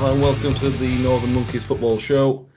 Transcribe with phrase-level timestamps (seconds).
[0.00, 2.48] Hello and welcome to the Northern Monkeys Football Show.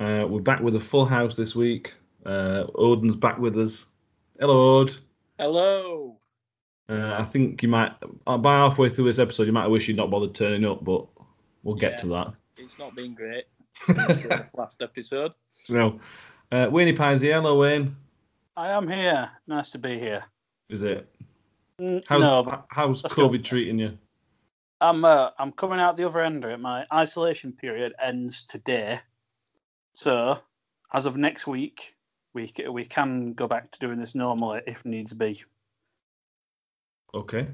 [0.00, 1.94] Uh, we're back with a full house this week.
[2.24, 3.84] Uh, Odin's back with us.
[4.40, 4.96] Hello, Ode.
[5.38, 6.16] Hello.
[6.88, 7.92] Uh, I think you might,
[8.26, 11.06] uh, by halfway through this episode, you might wish you'd not bothered turning up, but
[11.64, 11.96] we'll get Yeah.
[11.98, 12.32] to that.
[12.56, 13.44] It's not been great.
[14.56, 15.32] last episode.
[15.68, 16.00] No.
[16.50, 17.34] Uh, Wayne Pies here.
[17.34, 17.94] Hello, Wayne.
[18.56, 19.30] I am here.
[19.46, 20.24] Nice to be here.
[20.70, 21.06] Is it?
[21.78, 23.14] Mm, How's, no, how's let's.
[23.14, 23.98] COVID treating you?
[24.80, 26.60] I'm uh, I'm coming out the other end of it.
[26.60, 29.00] My isolation period ends today,
[29.94, 30.38] so
[30.92, 31.94] as of next week,
[32.34, 35.42] we we can go back to doing this normally if needs be.
[37.14, 37.46] Okay.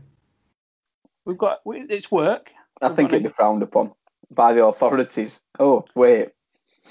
[1.24, 2.50] We've got we, it's work.
[2.80, 3.92] I We've think got it'd be frowned upon
[4.30, 5.40] by the authorities.
[5.58, 6.30] Oh, wait.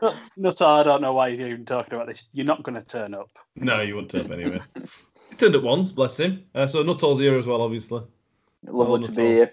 [0.00, 2.24] No, Nutter, I don't know why you're even talking about this.
[2.32, 3.28] You're not going to turn up.
[3.56, 4.60] no, you won't turn up anyway.
[5.30, 6.44] he turned up once, bless him.
[6.54, 8.02] Uh, so Nuttall's here as well, obviously.
[8.64, 9.52] Lovely not to at be here.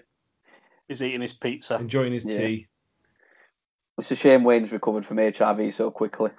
[0.88, 1.76] He's eating his pizza.
[1.76, 2.38] Enjoying his Yeah.
[2.38, 2.66] tea.
[3.98, 6.30] It's a shame Wayne's recovered from HIV so quickly.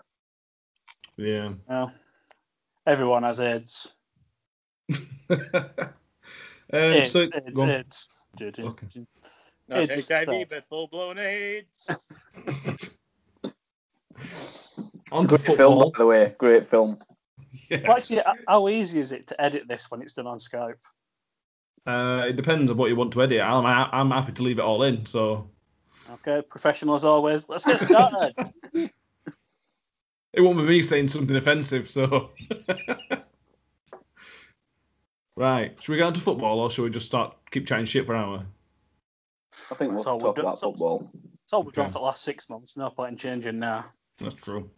[1.18, 1.54] Yeah.
[1.68, 1.92] Well,
[2.86, 3.94] everyone has AIDS.
[5.30, 5.40] um,
[6.72, 7.62] AIDS, so, AIDS.
[7.62, 8.08] AIDS.
[8.36, 8.88] Do- do- Okay.
[8.88, 9.08] do.
[9.70, 11.86] Not It's- HIV, but full blown AIDS.
[15.12, 16.36] on to Great film, by the way.
[16.38, 17.00] Great film.
[17.70, 17.88] Yeah.
[17.88, 20.76] Well, actually, how easy is it to edit this when it's done on Skype?
[21.86, 23.42] Uh, it depends on what you want to edit.
[23.42, 25.06] I'm, I'm happy to leave it all in.
[25.06, 25.50] So
[26.10, 27.50] Okay, professional as always.
[27.50, 28.34] Let's get started.
[28.73, 31.90] it won't be me saying something offensive.
[31.90, 32.32] So
[35.36, 38.06] right, should we go on to football or should we just start keep chatting shit
[38.06, 38.45] for an hour?
[39.72, 40.45] I think That's we'll all we've talk done.
[40.45, 41.09] about That's all- football.
[41.44, 42.76] It's all we've done for the last six months.
[42.76, 43.86] No point in changing now.
[44.20, 44.70] That's true.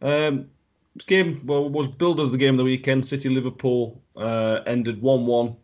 [0.00, 0.48] Um,
[0.94, 3.04] this game well was billed as the game of the weekend.
[3.04, 5.56] City Liverpool uh, ended one one.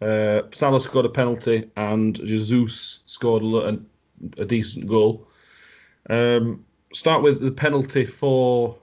[0.00, 3.46] Uh, Salah scored a penalty and Jesus scored a,
[4.38, 5.28] a, a decent goal.
[6.08, 6.64] Um,
[6.94, 8.74] start with the penalty for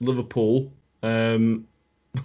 [0.00, 0.72] Liverpool.
[1.02, 1.66] Um,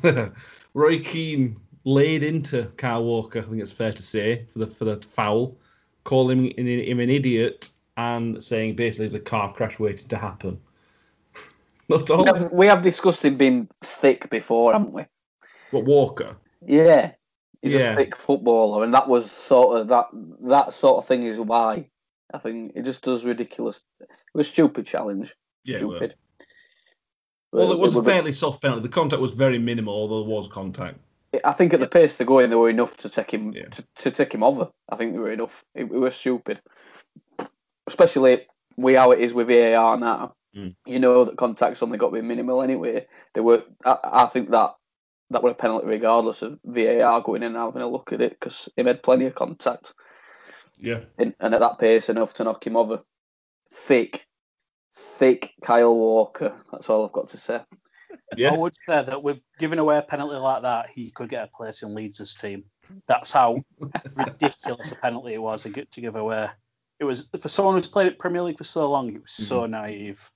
[0.75, 3.39] Roy Keane laid into Kyle Walker.
[3.39, 5.57] I think it's fair to say for the for the foul,
[6.03, 10.59] calling him, him an idiot and saying basically there's a car crash waiting to happen.
[11.89, 12.23] Not all.
[12.23, 15.05] We have, we have discussed him being thick before, haven't we?
[15.71, 16.35] What Walker?
[16.65, 17.11] Yeah.
[17.61, 17.93] He's Yeah.
[17.93, 20.07] a thick footballer, and that was sort of that
[20.43, 21.87] that sort of thing is why
[22.33, 23.83] I think it just does ridiculous.
[23.99, 25.35] It was a stupid challenge.
[25.63, 25.77] Yeah.
[26.01, 26.15] it
[27.51, 28.81] Well, it was a would be- fairly soft penalty.
[28.83, 30.97] The contact was very minimal, although there was contact.
[31.45, 33.67] I think at the pace they're going, they were enough to take him Yeah.
[33.69, 34.69] to, to take him over.
[34.89, 35.63] I think they were enough.
[35.75, 36.61] It, it was stupid,
[37.87, 38.47] especially
[38.77, 40.33] we how it is with VAR now.
[40.55, 40.75] Mm.
[40.85, 43.05] You know that contacts only got to be minimal anyway.
[43.33, 43.63] They were.
[43.85, 44.71] I, I think that
[45.29, 48.31] that was a penalty regardless of VAR going in and having a look at it
[48.37, 49.93] because he made plenty of contact
[50.77, 51.01] Yeah.
[51.17, 53.01] and, and at that pace enough to knock him over.
[53.71, 54.25] Thick,
[54.97, 56.53] thick Kyle Walker.
[56.73, 57.61] That's all I've got to say.
[58.37, 58.53] Yeah.
[58.53, 61.47] I would say that with giving away a penalty like that, he could get a
[61.47, 62.63] place in Leeds' team.
[63.07, 63.63] That's how
[64.15, 66.47] ridiculous a penalty it was to, get, to give away.
[66.99, 69.09] It was for someone who's played at Premier League for so long.
[69.13, 69.71] It was so Mm-hmm.
[69.71, 70.29] naive.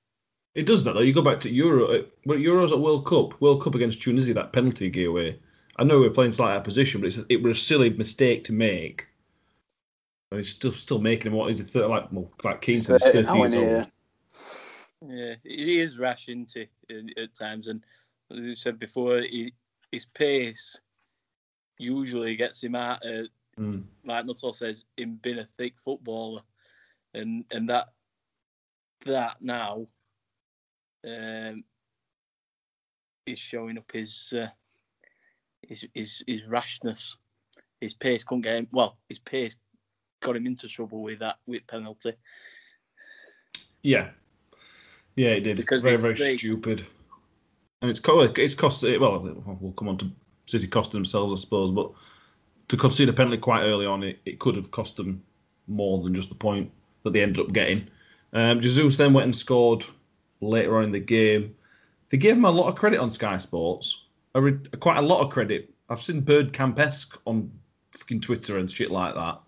[0.56, 1.02] It does that though.
[1.02, 4.34] You go back to Euro, uh, well, Euros at World Cup, World Cup against Tunisia,
[4.36, 5.38] that penalty gave away.
[5.78, 7.90] I know we are playing slightly out of position, but it's, it was a silly
[7.90, 9.06] mistake to make.
[10.32, 13.02] And he's still still making him what is it, 30, like well, like Keane said,
[13.04, 13.92] he's 30 Thirty years old.
[15.02, 16.68] Yeah, he is rash, isn't he,
[17.18, 17.68] at, times?
[17.68, 17.84] And
[18.32, 19.54] as you said before, he,
[19.92, 20.80] his pace
[21.78, 23.24] usually gets him out, uh,
[23.58, 23.86] Mm.
[24.04, 26.42] like Nuttall says, him being a thick footballer.
[27.14, 27.94] And and that
[29.06, 29.88] that now
[31.08, 31.64] um,
[33.26, 34.48] is showing up his, uh,
[35.62, 37.16] his, his, his rashness.
[37.80, 39.58] His pace couldn't get him, well, his pace
[40.22, 42.14] got him into trouble with that with penalty.
[43.84, 44.10] Yeah,
[45.16, 45.58] yeah, it did.
[45.58, 46.86] Because very very stupid.
[47.82, 49.20] And it's co- it's cost well.
[49.62, 50.12] We'll come on to
[50.48, 51.92] City costing themselves, I suppose, but
[52.68, 55.22] to concede a penalty quite early on, it, it could have cost them
[55.68, 56.72] more than just the point
[57.04, 57.88] that they ended up getting.
[58.34, 59.86] Um, Jesus then went and scored
[60.42, 61.56] later on in the game.
[62.10, 65.22] They gave him a lot of credit on Sky Sports, a re- quite a lot
[65.22, 65.74] of credit.
[65.90, 67.52] I've seen Bergkamp-esque on
[67.92, 69.42] fucking Twitter and shit like that.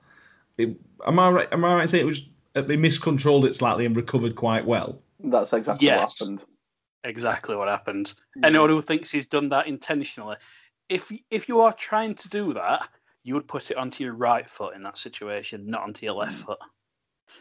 [0.58, 0.76] It,
[1.06, 1.48] am I right?
[1.52, 5.00] Am I right in saying it was they miscontrolled it slightly and recovered quite well?
[5.20, 6.20] That's exactly Yes.
[6.22, 6.46] what happened.
[7.04, 8.14] Exactly what happened.
[8.44, 10.36] Anyone who thinks he's done that intentionally,
[10.90, 12.88] if if you are trying to do that,
[13.24, 16.34] you would put it onto your right foot in that situation, not onto your left
[16.34, 16.60] foot.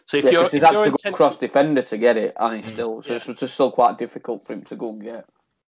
[0.04, 2.16] So if Yeah, you're, 'cause he's if had to go intention- across defender to get
[2.16, 2.74] it, and he's Mm.
[2.74, 3.16] still so Yeah.
[3.16, 5.28] it's just still quite difficult for him to go and get.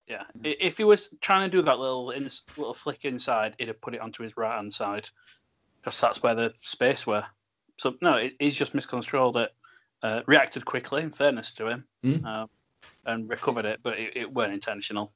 [0.08, 2.24] yeah, if he was trying to do that little in,
[2.56, 5.10] little flick inside, he'd have put it onto his right hand side.
[5.82, 7.26] because that's where the space were.
[7.78, 9.54] So no, it, he's just miscontrolled it.
[10.04, 12.24] Uh, reacted quickly, in fairness to him, Mm.
[12.24, 12.46] uh,
[13.08, 15.12] and recovered it, but it, it weren't intentional.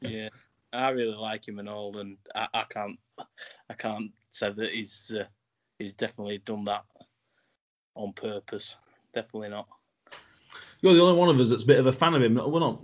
[0.00, 0.28] Yeah,
[0.72, 2.96] I really like him and all, and I, I can't,
[3.68, 5.24] I can't say that he's uh,
[5.80, 6.84] he's definitely done that
[7.96, 8.76] on purpose.
[9.14, 9.66] Definitely not.
[10.80, 12.34] You're the only one of us that's a bit of a fan of him.
[12.36, 12.80] We're not.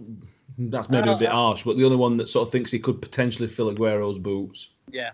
[0.58, 3.00] That's maybe a bit harsh, but the only one that sort of thinks he could
[3.00, 4.70] potentially fill Aguero's boots.
[4.90, 5.12] Yeah,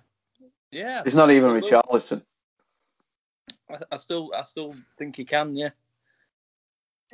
[0.70, 1.02] yeah.
[1.04, 1.64] It's not even Look.
[1.64, 2.22] Richarlison.
[3.70, 5.54] I, I still, I still think he can.
[5.56, 5.70] Yeah.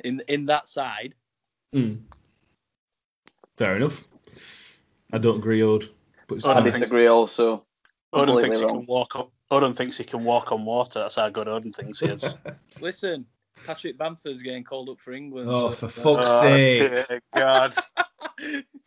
[0.03, 1.15] In in that side,
[1.73, 1.99] Mm.
[3.57, 4.03] Fair enough.
[5.13, 5.89] I don't agree, Ode.
[6.27, 6.71] But it's I I don't fine.
[6.71, 7.65] think- disagree also.
[8.13, 8.77] Odin thinks he wrong.
[8.79, 9.31] can walk up.
[9.51, 10.99] Odin thinks he can walk on water.
[11.01, 12.37] That's how good Odin thinks he is.
[12.81, 13.25] listen,
[13.65, 15.49] Patrick Bamford's getting called up for England.
[15.49, 17.07] Oh, so- for fuck's sake.
[17.07, 17.73] dear God.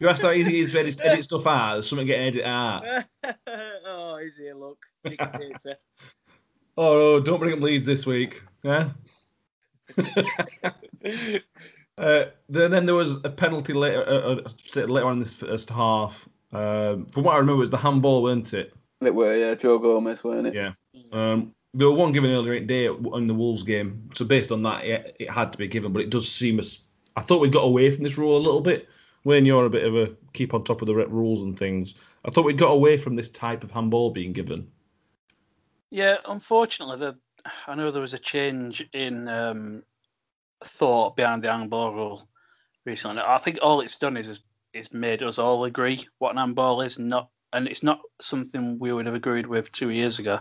[0.01, 1.73] You asked how easy it is to edit, edit stuff out.
[1.75, 2.85] There's something getting edited out.
[3.87, 4.53] oh, is he?
[4.53, 5.77] Look, dictator.
[6.79, 8.41] Oh, no, don't bring up Leeds this week.
[8.63, 8.91] Yeah.
[11.99, 15.71] uh, then, then there was a penalty later, uh, uh, later on in this first
[15.71, 16.29] half.
[16.53, 18.73] Um, from what I remember, it was the handball, weren't it?
[19.01, 20.55] It were, yeah, Joe Gomez, weren't it?
[20.55, 20.71] Yeah.
[21.13, 24.53] Um, there were one given earlier in the day in the Wolves game, so based
[24.53, 25.93] on that, it, it had to be given.
[25.93, 26.85] But it does seem as
[27.17, 28.89] I thought we got away from this rule a little bit.
[29.25, 31.95] When you're a bit of a keep on top of the rules and things,
[32.25, 34.71] I thought we got away from this type of handball being given.
[35.91, 37.19] Yeah, unfortunately, the,
[37.67, 39.83] I know there was a change in um,
[40.63, 42.29] thought behind the handball rule
[42.85, 43.23] recently.
[43.25, 44.41] I think all it's done is
[44.75, 48.93] is made us all agree what an handball is, not and it's not something we
[48.93, 50.41] would have agreed with two years ago.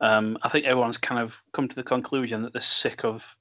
[0.00, 3.36] Um, I think everyone's kind of come to the conclusion that they're sick of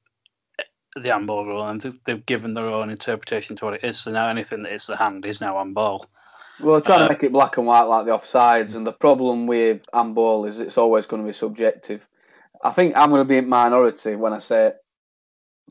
[0.96, 4.00] the handball rule and they've, they've given their own interpretation to what it is.
[4.00, 6.06] So now anything that is the hand is now handball.
[6.62, 9.48] Well, trying Uh, to make it black and white like the offsides, and the problem
[9.48, 12.08] with handball is it's always going to be subjective.
[12.64, 14.74] I think I'm going to be in minority when I say,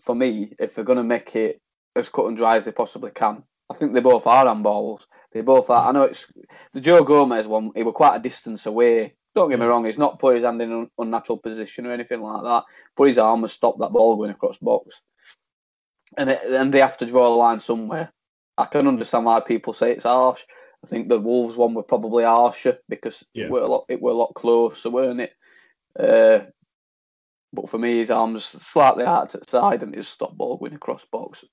[0.01, 1.61] for me, if they're going to make it
[1.95, 5.07] as cut and dry as they possibly can, I think they both are handballs.
[5.33, 5.89] They both are.
[5.89, 6.27] I know it's
[6.75, 7.71] the Joe Gomez one.
[7.75, 9.15] He was quite a distance away.
[9.35, 9.87] Don't get me wrong.
[9.87, 12.65] He's not put his hand in an unnatural position or anything like that.
[12.97, 15.01] But his arm has stopped that ball going across box.
[16.19, 18.13] And it, and they have to draw the line somewhere.
[18.59, 20.45] I can understand why people say it's harsh.
[20.85, 23.45] I think the Wolves one were probably harsher because Yeah.
[23.45, 25.33] it were a lot it were a lot closer, weren't it?
[25.99, 26.47] Uh,
[27.53, 30.75] but for me, his arms slightly out to the side and his stop ball going
[30.75, 31.45] across box.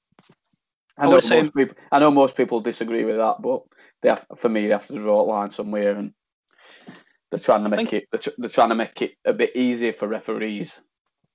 [0.97, 3.63] I I know, most say- people, I know most people disagree with that, but
[4.01, 6.13] they have, for me, they have to draw a line somewhere, and
[7.29, 8.07] they're trying to make think- it.
[8.11, 10.81] They're, tr- they're trying to make it a bit easier for referees.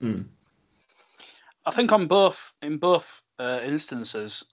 [0.03, 0.29] Mm.
[1.67, 4.45] I think on both in both uh, instances,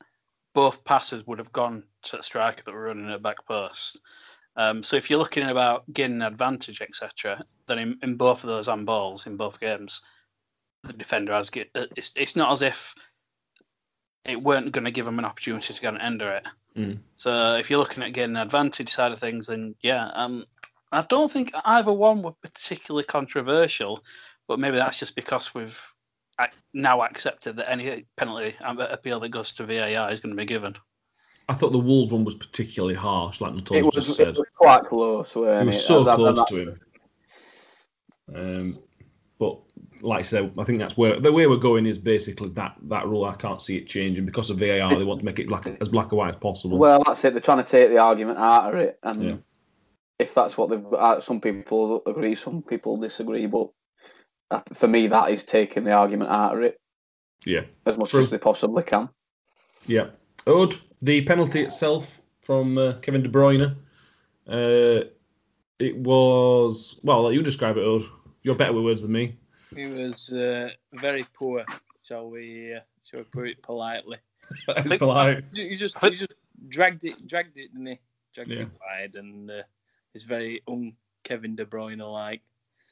[0.54, 4.00] both passes would have gone to the striker that were running at back post.
[4.58, 8.50] Um, so if you're looking about getting an advantage, etc., then in, in both of
[8.50, 10.02] those handballs in both games,
[10.84, 11.70] the defender has get.
[11.76, 12.94] uh, It's it's not as if
[14.26, 16.46] it weren't going to give them an opportunity to go and ender it.
[16.78, 17.00] Mm.
[17.18, 20.44] So if you're looking at getting an advantage side of things, then yeah, um,
[20.92, 24.04] I don't think either one were particularly controversial,
[24.48, 25.82] but maybe that's just because we've
[26.74, 30.74] now accepted that any penalty appeal that goes to VAR is going to be given.
[31.50, 34.38] I thought the Wolves one was particularly harsh, like It Nuttall's was, just it said.
[34.38, 35.66] was quite close, It weren't it?
[35.66, 36.80] was so And that- close and to him.
[38.34, 38.80] Um,
[39.40, 39.60] but
[40.02, 43.08] like I said, I think that's where the way we're going is basically that that
[43.08, 43.26] rule.
[43.26, 44.96] I can't see it changing because of VAR.
[44.96, 46.78] They want to make it black, as black and white as possible.
[46.78, 47.34] Well, that's it.
[47.34, 49.36] They're trying to take the argument out of it, and Yeah.
[50.20, 53.48] if that's what they've got, some people agree, some people disagree.
[53.48, 53.74] But that-
[54.74, 56.80] for me, that is taking the argument out of it
[57.46, 58.22] yeah, as much True.
[58.22, 59.10] as they possibly can.
[59.88, 60.08] yeah.
[60.48, 63.76] Ode, the penalty itself from uh, Kevin De Bruyne.
[64.48, 65.06] Uh,
[65.80, 67.32] it was well.
[67.32, 68.06] You describe it, Ode.
[68.44, 69.38] You're better with words than me.
[69.76, 71.64] He was uh, very poor,
[72.04, 72.74] shall we?
[72.76, 74.18] Uh, shall we put it politely?
[74.68, 75.44] It's polite.
[75.54, 76.34] He he just I think- he just
[76.70, 78.00] dragged it, dragged it, didn't he?
[78.34, 78.62] Dragged Yeah.
[78.64, 79.62] it wide, and uh,
[80.16, 80.94] it's very un
[81.24, 82.42] Kevin De Bruyne like.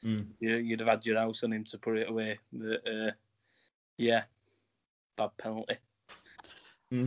[0.04, 0.26] Mm.
[0.40, 2.38] You, you'd have had your house on him to put it away.
[2.52, 3.10] But, uh,
[3.96, 4.24] yeah,
[5.16, 5.76] bad penalty.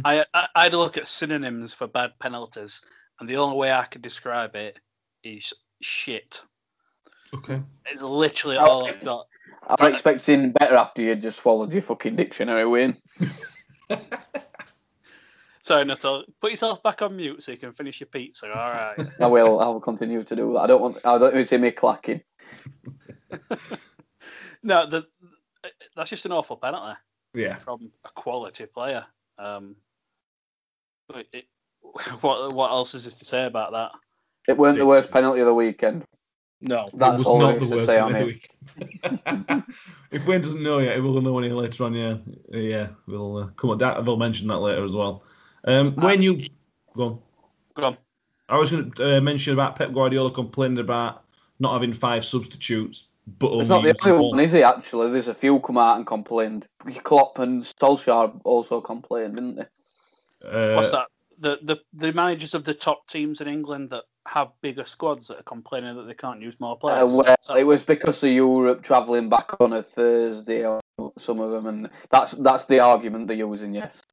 [0.06, 2.82] I, I I had a look at synonyms for bad penalties,
[3.20, 4.80] and the only way I could describe it
[5.24, 6.42] is shit.
[7.34, 7.62] Okay.
[7.88, 9.28] It's literally all I've got.
[9.68, 12.96] I'm expecting better after you just swallowed your fucking dictionary, Wayne.
[15.64, 16.26] Sorry, Nuttall.
[16.42, 18.48] Put yourself back on mute so you can finish your pizza.
[18.48, 19.00] All right.
[19.20, 19.60] I will.
[19.60, 20.60] I will continue to do that.
[20.60, 20.98] I don't want.
[21.06, 22.22] I don't want to see me clacking.
[24.64, 25.06] no, the,
[25.96, 26.98] that's just an awful penalty.
[27.34, 27.58] Yeah.
[27.58, 29.06] from a quality player.
[29.40, 29.76] Um,
[31.08, 31.46] but it,
[32.22, 33.92] what what else is there to say about that?
[34.48, 36.04] It weren't the worst penalty of the weekend.
[36.62, 36.86] No.
[36.94, 39.64] That's was all not there the is to say for on it.
[40.12, 41.94] if Wayne doesn't know yet, he will know any later on.
[41.94, 42.18] Yeah,
[42.52, 43.78] yeah, we'll uh, come on.
[43.80, 45.24] That we'll mention that later as well.
[45.66, 46.48] Um, when you
[46.96, 47.20] go on,
[47.76, 47.98] Go on.
[48.50, 51.23] I was going to uh, mention about Pep Guardiola complaining about
[51.60, 53.08] not having five substitutes,
[53.40, 54.32] but It's not the using only one.
[54.38, 54.64] one, is it?
[54.64, 56.68] Actually, there's a few come out and complained.
[57.04, 59.66] Klopp and Solskjaer also complained, didn't they?
[60.48, 61.08] Uh, What's that?
[61.40, 65.40] The, the the managers of the top teams in England that have bigger squads that
[65.40, 67.10] are complaining that they can't use more players.
[67.12, 70.80] Uh, well, that- it was because of Europe travelling back on a Thursday, or
[71.18, 73.74] some of them, and that's that's the argument they're using.
[73.74, 74.04] Yes,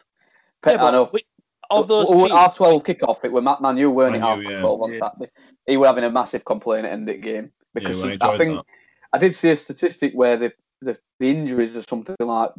[0.66, 1.10] Yeah, I know.
[1.12, 1.24] we-
[1.70, 3.24] of those W- teams, half twelve kick off.
[3.24, 4.20] It was Matt Man U, weren't it?
[4.20, 4.60] Half yeah.
[4.60, 4.98] twelve on Yeah.
[4.98, 5.30] Saturday.
[5.66, 8.32] He was having a massive complaint at end of the game yeah, because well, I
[8.32, 8.64] I think that.
[9.12, 12.50] I did see a statistic where the the, the injuries are something like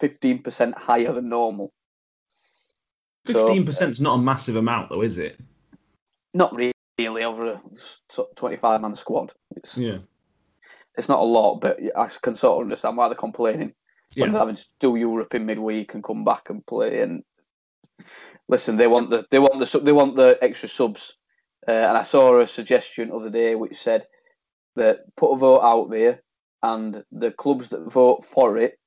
[0.00, 1.72] fifteen percent higher than normal.
[3.26, 5.38] Fifteen percent is not a massive amount, though, is it?
[6.34, 6.72] Not really
[7.24, 7.62] over a
[8.36, 9.32] twenty-five man squad.
[9.56, 9.98] It's Yeah,
[10.96, 13.72] it's not a lot, but I can sort of understand why they're complaining.
[14.14, 14.32] when yeah.
[14.32, 17.00] they're having to do Europe in midweek and come back and play.
[17.02, 17.22] And
[18.48, 21.14] listen, they want the they want the they want the extra subs.
[21.66, 24.06] Uh, and I saw a suggestion other day which said
[24.76, 26.22] that put a vote out there,
[26.62, 28.78] and the clubs that vote for it,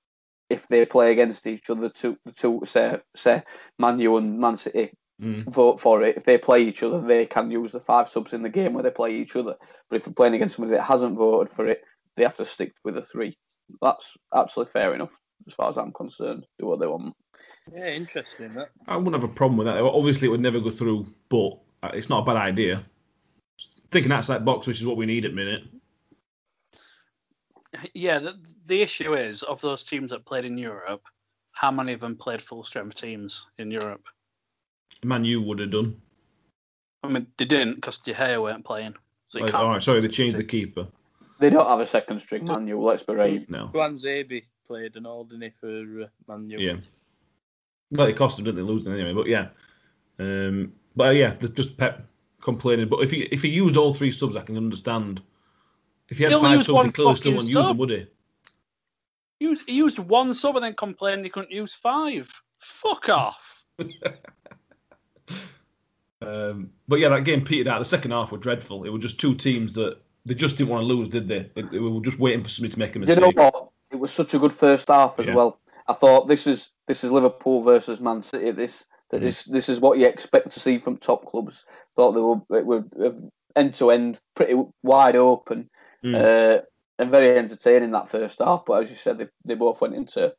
[0.49, 3.43] if they play against each other, the two say say
[3.79, 4.91] Man U and Man City
[5.21, 5.53] Mm.
[5.53, 6.17] vote for it.
[6.17, 8.83] If they play each other, they can use the five subs in the game where
[8.83, 9.55] they play each other.
[9.89, 11.81] But if they're playing against somebody that hasn't voted for it,
[12.17, 13.37] they have to stick with the three.
[13.81, 15.11] That's absolutely fair enough
[15.47, 16.45] as far as I'm concerned.
[16.59, 17.15] Do what they want.
[17.73, 18.69] Yeah, interesting that.
[18.87, 19.81] I wouldn't have a problem with that.
[19.81, 22.83] Obviously, it would never go through, but uh, it's not a bad idea.
[23.91, 25.63] Thinking outside the box, which is what we need at minute.
[27.93, 31.03] yeah, the, the issue is of those teams that played in Europe,
[31.53, 34.03] how many of them played full strength teams in Europe?
[35.03, 36.01] Man, you would have done.
[37.03, 38.95] I mean, they didn't because De Gea weren't playing.
[39.27, 40.87] So you Like, can't all right, sorry, they changed the keeper.
[41.39, 42.83] They don't have a second string manual.
[42.83, 43.49] Let's be right.
[43.49, 46.59] No, Juan Zabi played an ordinary for uh, Man U.
[46.59, 46.75] yeah.
[47.91, 49.13] Well, it cost them, didn't they, losing anyway?
[49.13, 49.49] But yeah,
[50.19, 52.05] um, but uh, yeah, just Pep
[52.41, 52.87] complaining.
[52.87, 55.21] But if he if he used all three subs, I can understand.
[56.09, 57.55] If he had He only five used subs, one he clearly still fucking wouldn't use
[57.55, 57.77] them, sub.
[57.79, 58.07] would he?
[59.39, 62.29] He used, he used one sub and then complained he couldn't use five.
[62.59, 63.63] Fuck off.
[66.21, 67.79] Um, but yeah, that game petered out.
[67.79, 68.83] The second half were dreadful.
[68.83, 71.49] It was just two teams that they just didn't want to lose, did they?
[71.55, 73.17] They, they were just waiting for somebody to make a mistake.
[73.17, 73.37] You mistake.
[73.37, 73.69] know what?
[73.89, 75.33] It was such a good first half as Yeah.
[75.35, 75.57] well.
[75.91, 78.51] I thought this is this is Liverpool versus Man City.
[78.51, 79.23] This that Mhm.
[79.25, 81.65] this this is what you expect to see from top clubs.
[81.97, 82.83] Thought they were it were
[83.57, 85.69] end to end, pretty wide open,
[86.03, 86.15] Mm.
[86.15, 86.61] uh,
[86.97, 88.63] and very entertaining that first half.
[88.65, 90.33] But as you said, they, they both went into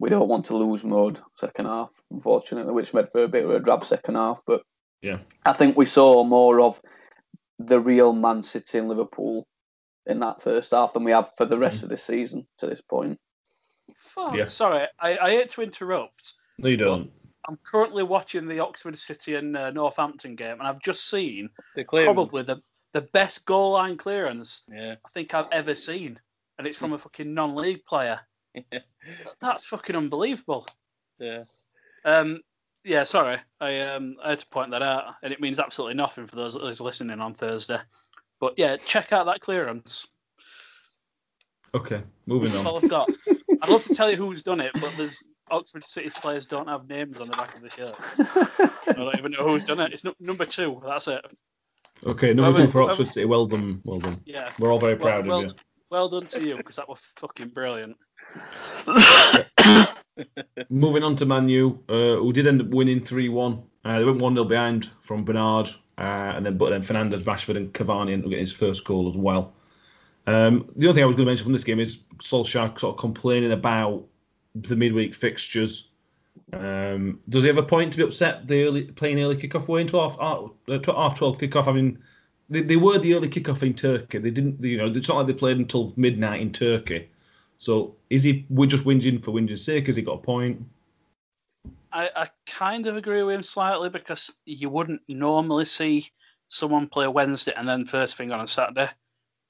[0.00, 3.50] we don't want to lose mode second half, unfortunately, which made for a bit of
[3.50, 4.42] a drab second half.
[4.46, 4.62] But
[5.02, 5.18] Yeah.
[5.44, 6.80] I think we saw more of
[7.58, 9.46] the real Man City and Liverpool
[10.06, 12.80] in that first half than we have for the rest of this season to this
[12.80, 13.20] point.
[13.96, 14.36] Fuck.
[14.36, 14.46] Yeah.
[14.48, 16.34] Sorry, I, I hate to interrupt.
[16.58, 17.10] No, you don't.
[17.48, 21.84] I'm currently watching the Oxford City and uh, Northampton game, and I've just seen The
[21.84, 22.62] probably the,
[22.92, 24.94] the best goal line clearance Yeah.
[25.04, 26.18] I think I've ever seen,
[26.58, 28.20] and it's from a fucking non-league player.
[29.40, 30.66] That's fucking unbelievable.
[31.18, 31.44] yeah.
[32.04, 32.40] Um,
[32.84, 36.26] yeah, sorry, I um I had to point that out, and it means absolutely nothing
[36.26, 37.78] for those those listening on Thursday.
[38.40, 40.06] But yeah, check out that clearance.
[41.74, 42.84] Okay, moving That's all on.
[42.84, 43.10] I've got.
[43.64, 46.86] I'd love to tell you who's done it, but there's Oxford City's players don't have
[46.86, 47.96] names on the back of the shirt.
[48.86, 49.90] I don't even know who's done it.
[49.90, 50.82] It's nu- number two.
[50.84, 51.24] That's it.
[52.04, 53.24] Okay, number two for Oxford City.
[53.24, 54.20] Well done, well done.
[54.26, 54.50] Yeah.
[54.58, 55.52] We're all very proud well, of you.
[55.90, 57.96] well done to you because that was fucking brilliant.
[60.68, 63.62] Moving on to Man U, uh, who did end up winning 3 1.
[63.86, 67.56] Uh, they went 1 0 behind from Bernard, uh, and then but then Fernandes, Rashford,
[67.56, 69.54] and Cavani ended up getting his first goal as well.
[70.26, 72.94] Um, the other thing I was going to mention from this game is Solskjaer sort
[72.94, 74.04] of complaining about
[74.54, 75.88] the midweek fixtures.
[76.52, 79.82] Um, does he have a point to be upset the early playing early kickoff way
[79.82, 81.68] into half half, uh, half twelve kickoff?
[81.68, 81.98] I mean,
[82.48, 84.18] they, they were the early kickoff in Turkey.
[84.18, 87.08] They didn't, you know, it's not like they played until midnight in Turkey.
[87.56, 89.86] So is he we're just whinging for whinging's sake?
[89.86, 90.62] Has he got a point?
[91.92, 96.06] I, I kind of agree with him slightly because you wouldn't normally see
[96.48, 98.90] someone play Wednesday and then first thing on a Saturday.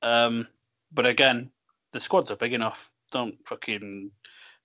[0.03, 0.47] Um,
[0.95, 1.51] but again,
[1.93, 2.91] the squads are big enough.
[3.13, 4.11] Don't fucking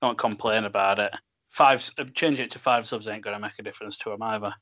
[0.01, 1.13] don't complain about it.
[1.50, 1.83] Five
[2.13, 4.53] changing it to five subs ain't going to make a difference to him either.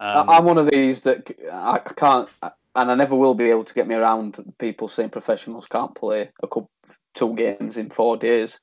[0.00, 3.64] Um, I- I'm one of these that I can't, and I never will be able
[3.64, 6.70] to get me around people saying professionals can't play a couple,
[7.14, 8.58] two games in four days.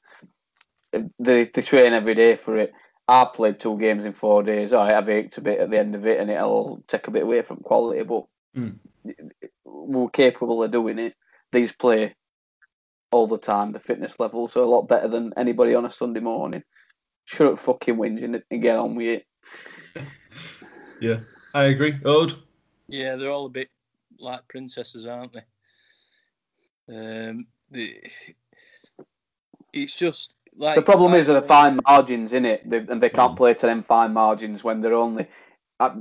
[1.20, 2.74] They they train every day for it.
[3.08, 4.74] I've played two games in four days.
[4.74, 7.12] All right, I've ached a bit at the end of it, and it'll take a
[7.12, 8.04] bit away from quality.
[8.04, 8.25] But
[8.56, 8.80] Mm.
[9.65, 11.15] were capable of doing it.
[11.51, 12.15] These play
[13.16, 13.72] all the time.
[13.72, 16.64] The fitness levels are a lot better than anybody on a Sunday morning.
[17.24, 19.26] Shut up, fucking whinging and get on with it.
[21.02, 21.20] Yeah,
[21.54, 21.94] I agree.
[22.06, 22.32] Ode.
[22.88, 23.70] Yeah, they're all a bit
[24.18, 25.44] like princesses, aren't they?
[26.88, 28.02] Um, the,
[29.74, 33.04] it's just like The problem like is that the fine margins in it, they, and
[33.04, 35.28] they can't play to them fine margins when they're only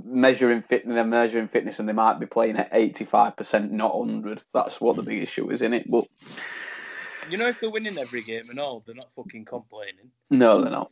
[0.04, 0.86] measuring fit.
[0.86, 4.42] They're measuring fitness, and they might be playing at eighty-five percent, not hundred.
[4.52, 5.90] That's what the big issue is in it.
[5.90, 6.04] But
[7.30, 10.10] You know, if they're winning every game and all, they're not fucking complaining.
[10.30, 10.90] no, they're not.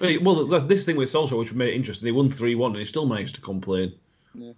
[0.00, 2.06] Hey, Well, that's this thing with Solskjaer, which made it interesting.
[2.06, 3.92] They won three one, and he still managed to complain.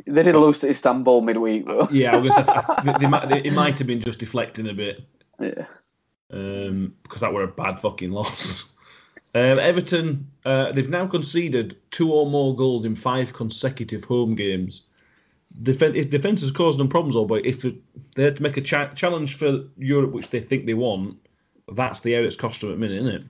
[0.07, 1.87] They did lose to Istanbul midweek, though.
[1.93, 4.69] Yeah, I was gonna I- they, they might, they, it might have been just deflecting
[4.69, 5.03] a bit.
[5.41, 5.67] Yeah.
[6.33, 8.73] um, because that were a bad fucking loss.
[9.35, 14.86] Um, Everton, uh, they've now conceded two or more goals in five consecutive home games.
[15.63, 18.61] Defen- if defence has caused them problems, all but if they had to make a
[18.61, 21.17] cha- challenge for Europe, which they think they want,
[21.75, 23.29] that's the area it's cost them at the minute, isn't it?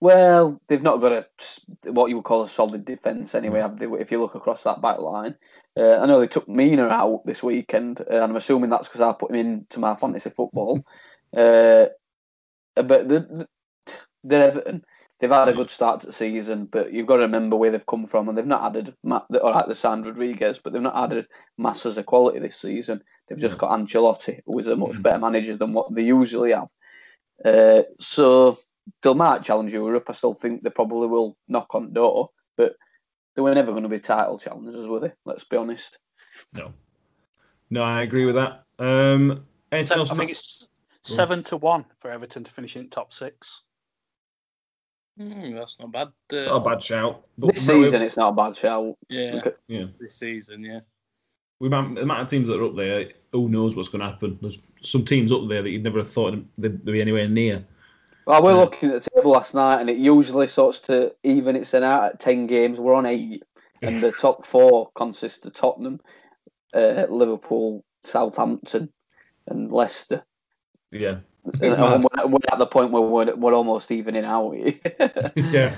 [0.00, 3.60] Well, they've not got a what you would call a solid defence anyway.
[3.60, 3.86] Have they?
[3.86, 5.34] If you look across that back line,
[5.76, 9.00] uh, I know they took Mina out this weekend, uh, and I'm assuming that's because
[9.00, 10.84] I put him into my fantasy football.
[11.36, 11.88] Uh,
[12.74, 13.46] but the,
[14.24, 14.82] the Everton,
[15.18, 17.86] they've had a good start to the season, but you've got to remember where they've
[17.86, 18.94] come from, and they've not added.
[19.02, 23.02] Ma- All right, the San Rodriguez, but they've not added masses of quality this season.
[23.28, 25.02] They've just got Ancelotti, who is a much Mhm.
[25.02, 26.68] better manager than what they usually have.
[27.44, 28.58] Uh, so
[29.02, 30.04] they might challenge Europe.
[30.08, 32.74] I still think they probably will knock on door, but
[33.34, 35.12] they were never going to be title challengers, were they?
[35.24, 35.98] Let's be honest.
[36.52, 36.72] No.
[37.70, 38.64] No, I agree with that.
[38.78, 40.68] Um, anything Seven, else I think it's
[41.02, 43.62] seven to one for Everton to finish in top six.
[45.18, 46.08] Hmm, that's not bad.
[46.32, 47.26] Uh, It's not a bad shout.
[47.36, 48.96] But This no, season, it's not a bad shout.
[49.08, 49.86] Yeah, yeah.
[49.98, 50.80] this season, yeah.
[51.60, 54.06] We might, the amount of teams that are up there, who knows what's going to
[54.10, 54.38] happen?
[54.40, 57.64] There's some teams up there that you'd never have thought they'd, they'd be anywhere near.
[58.26, 58.60] Well, we're Yeah.
[58.60, 62.04] looking at the table last night, and it usually sorts to even it's an out
[62.04, 62.78] at ten games.
[62.78, 63.42] We're on eight,
[63.82, 65.98] and the top four consist of Tottenham,
[66.74, 68.92] uh, Liverpool, Southampton,
[69.48, 70.22] and Leicester.
[70.92, 71.20] Yeah.
[71.54, 72.06] And, It's and mad.
[72.24, 74.52] we're, we're at the point where we're, we're almost evening out.
[75.36, 75.76] yeah.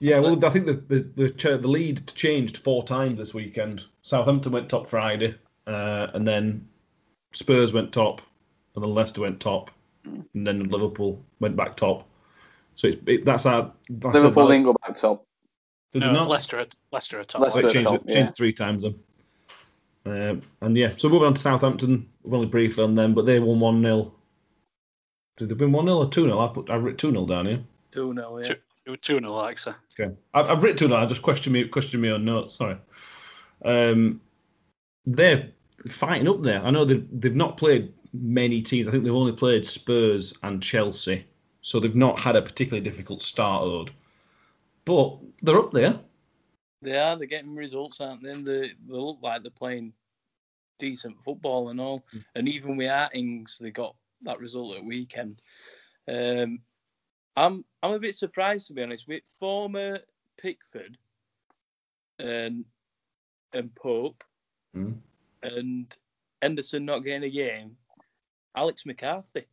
[0.00, 3.84] Yeah, well, I think the the the, the lead changed four times this weekend.
[4.02, 5.34] Southampton went top Friday,
[5.66, 6.66] uh, and then
[7.32, 8.20] Spurs went top,
[8.74, 9.70] and then Leicester went top,
[10.04, 12.06] and then Liverpool went back top.
[12.74, 15.24] So it's, it, that's our that's Liverpool our- didn't go back top.
[15.92, 16.28] Did they No, not?
[16.28, 17.42] Leicester, are- Leicester are top.
[17.42, 18.34] Leicester Oh, it at changed, top, it, changed yeah.
[18.36, 18.94] three times then.
[20.06, 23.38] Um, and yeah, so moving on to Southampton, we've only briefly on them, but they
[23.38, 24.12] won 1 0.
[25.36, 26.38] Did they win 1 0 or 2 0?
[26.38, 27.60] I put I wrote 2 0 down here.
[27.92, 28.44] 2 0, yeah.
[28.44, 29.76] Two- It was two 0 Alexa.
[29.98, 30.14] Okay.
[30.34, 32.76] I've, I've written 2 0, I just question me, question me on notes, sorry.
[33.64, 34.20] Um,
[35.06, 35.50] they're
[35.88, 36.62] fighting up there.
[36.64, 38.86] I know they've, they've not played many teams.
[38.86, 41.26] I think they've only played Spurs and Chelsea.
[41.62, 43.90] So they've not had a particularly difficult start, Ode.
[44.84, 45.98] But they're up there.
[46.82, 48.30] They are, they're getting results, aren't they?
[48.30, 49.94] And They, they look like they're playing
[50.78, 52.04] decent football and all.
[52.34, 55.42] And even with Artings, they got that result at weekend.
[56.08, 56.60] Um,
[57.36, 59.98] I'm I'm a bit surprised to be honest with former
[60.38, 60.98] Pickford
[62.18, 62.64] and
[63.52, 64.22] and Pope
[64.76, 64.98] Mm.
[65.44, 65.96] and
[66.42, 67.76] Henderson not getting a game.
[68.56, 69.46] Alex McCarthy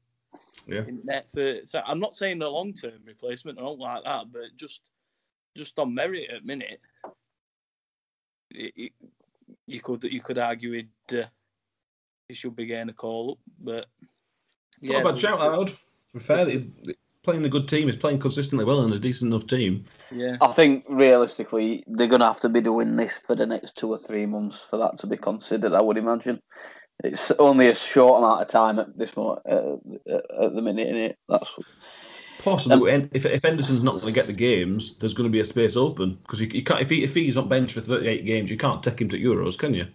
[0.67, 0.83] Yeah.
[0.87, 1.61] in net for.
[1.65, 4.89] So I'm not saying the long term replacement or anything like that, but just
[5.55, 6.81] just on merit at minute,
[8.51, 8.91] it, it,
[9.67, 11.23] you could you could argue it.
[11.23, 11.27] Uh,
[12.27, 13.85] he should be getting a call up, but
[14.81, 15.67] Yeah, not a bad but- shout out.
[15.67, 15.75] To
[16.13, 19.31] be fair, he- he- playing a good team, he's playing consistently well and a decent
[19.31, 19.85] enough team.
[20.11, 23.77] Yeah, I think realistically, they're going to have to be doing this for the next
[23.77, 25.73] two or three months for that to be considered.
[25.73, 26.41] I would imagine
[27.03, 29.75] it's only a short amount of time at this moment uh,
[30.43, 30.87] at the minute.
[30.89, 31.15] Innit?
[31.29, 31.49] That's
[32.39, 35.41] Possibly, and if if Henderson's not going to get the games, there's going to be
[35.41, 38.25] a space open because you, you can't if, he, if he's not benched for 38
[38.25, 39.85] games, you can't take him to Euros, can you?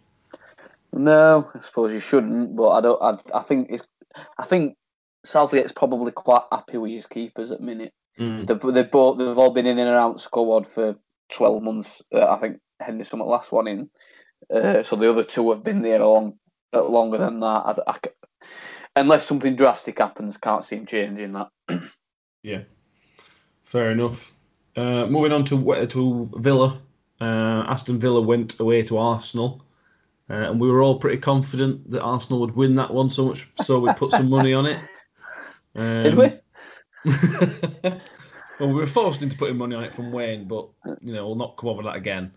[0.93, 1.51] no.
[1.55, 3.03] I suppose you shouldn't, but I don't.
[3.03, 3.83] I, I think it's.
[4.39, 4.77] I think
[5.25, 7.93] Southgate's probably quite happy with his keepers at the minute.
[8.19, 8.47] Mm.
[8.47, 10.97] They've, they've both they've all been in and around squad for
[11.31, 12.03] twelve months.
[12.13, 13.91] Uh, I think Henderson the last one in,
[14.55, 16.39] uh, so the other two have been there a long,
[16.73, 17.47] uh, longer than that.
[17.47, 17.99] I, I
[18.97, 21.49] unless something drastic happens, can't see him changing that.
[22.43, 22.63] Yeah,
[23.65, 24.33] fair enough.
[24.77, 26.81] Uh, moving on to to Villa,
[27.21, 29.66] uh, Aston Villa went away to Arsenal,
[30.29, 33.09] uh, and we were all pretty confident that Arsenal would win that one.
[33.09, 34.79] So much so we put some money on it.
[35.75, 36.33] Um, Did we?
[38.59, 40.69] well, we were forced into putting money on it from Wayne, but
[41.01, 42.33] you know we'll not come over that again.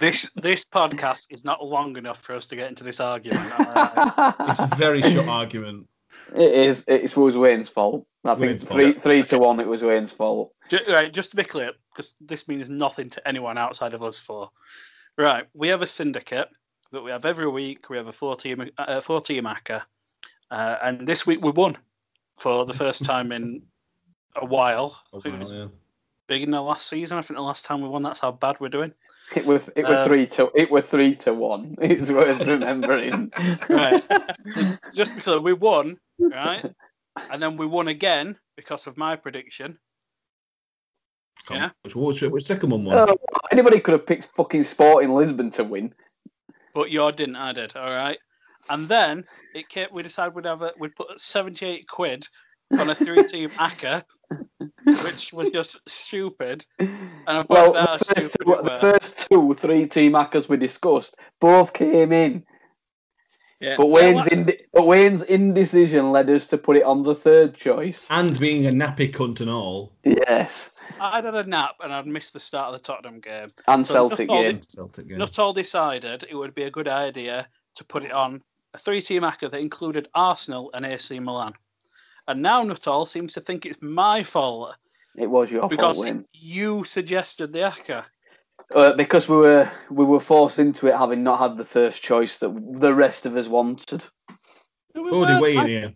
[0.00, 3.52] This this podcast is not long enough for us to get into this argument.
[3.58, 4.34] all right?
[4.50, 5.86] It's a very short argument.
[6.34, 6.84] It is.
[6.86, 8.06] It was Wayne's fault.
[8.24, 9.60] I think Wayne's three three to one.
[9.60, 10.52] It was Wayne's fault.
[10.68, 14.18] Ju- right, just to be clear, because this means nothing to anyone outside of us
[14.18, 14.50] four.
[15.20, 16.48] Right, we have a syndicate
[16.92, 17.90] that we have every week.
[17.90, 19.82] We have a four team uh, four team ACCA,
[20.50, 21.76] uh, and this week we won
[22.38, 23.60] for the first time in
[24.40, 24.98] a while.
[25.14, 25.66] I think it was Yeah.
[26.26, 27.18] big in the last season.
[27.18, 28.94] I think the last time we won, that's how bad we're doing.
[29.36, 29.68] It was.
[29.76, 30.50] It was Um, three to.
[30.54, 31.76] It was three to one.
[31.82, 33.30] It's worth remembering.
[33.68, 34.02] Right.
[34.94, 36.64] just because we won, right,
[37.30, 39.78] and then we won again because of my prediction.
[41.46, 41.62] Come on.
[41.62, 41.70] Yeah.
[41.82, 43.08] Which, which, which second one was?
[43.10, 43.16] Oh,
[43.50, 45.94] anybody could have picked fucking Sporting Lisbon to win.
[46.74, 47.36] but your didn't.
[47.36, 47.74] I did.
[47.76, 48.18] All right,
[48.68, 49.24] and then
[49.54, 49.88] it came.
[49.92, 52.26] We decided we'd have a, we'd put seventy-eight quid
[52.78, 54.04] on a three-team ACCA,
[54.84, 56.64] which was just stupid.
[56.78, 61.72] And Well, the first, stupid two, the first two three team ACCAs we discussed both
[61.72, 62.44] came in,
[63.60, 63.76] Yeah.
[63.76, 68.06] but Wayne's inde- but Wayne's indecision led us to put it on the third choice.
[68.10, 69.92] And being a nappy cunt and all.
[70.02, 70.70] Yes,
[71.00, 73.52] I'd had a nap and I'd missed the start of the Tottenham game.
[73.68, 74.60] and So Celtic just all game.
[74.60, 75.18] Celtic game.
[75.18, 78.42] Nuttall decided it would be a good idea to put it on
[78.72, 81.52] a three-team ACCA that included Arsenal and AC Milan.
[82.28, 84.74] And now Nuttall seems to think it's my fault
[85.16, 86.24] It was your fault, because Wayne.
[86.32, 88.04] you suggested the ACCA.
[88.74, 92.38] Uh, because we were we were forced into it, having not had the first choice
[92.38, 94.04] that the rest of us wanted.
[94.94, 95.58] No, we Odie, weren't.
[95.58, 95.94] I- here.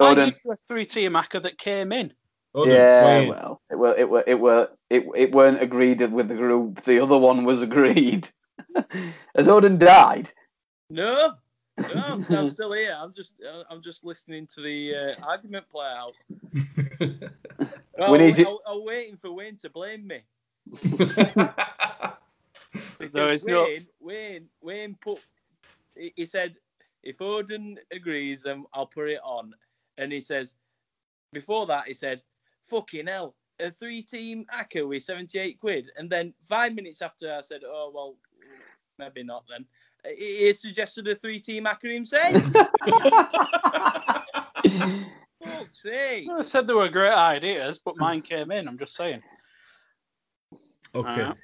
[0.00, 0.30] I Odin.
[0.30, 2.12] gave you a three-team ACCA that came in.
[2.54, 6.34] Odin, yeah, well, it were it were it were it, it weren't agreed with the
[6.34, 6.84] group.
[6.84, 8.28] The other one was agreed.
[9.36, 10.30] Has Odin died?
[10.90, 11.34] No,
[11.78, 12.94] no, I'm, I'm still here.
[12.98, 16.12] I'm just, uh, I'm just listening to the uh, argument play out.
[17.98, 20.22] Oh, need I, you- I, I'm waiting for Wayne to blame me
[22.98, 25.18] There because is no- Wayne, Wayne, Wayne put.
[25.96, 26.54] He, he said,
[27.02, 29.52] if Odin agrees, then I'll put it on.
[29.98, 30.54] And he says,
[31.32, 32.22] before that, he said,
[32.64, 37.62] "Fucking hell." A three-team ACCA with seventy-eight quid, and then five minutes after, I said,
[37.64, 38.16] "Oh well,
[38.98, 39.66] maybe not." Then
[40.16, 42.32] he he suggested a three-team ACCA himself.
[45.44, 46.28] Fuck's sake!
[46.30, 48.68] I said they were great ideas, but mine came in.
[48.68, 49.22] I'm just saying.
[50.94, 51.22] Okay.
[51.22, 51.34] Uh,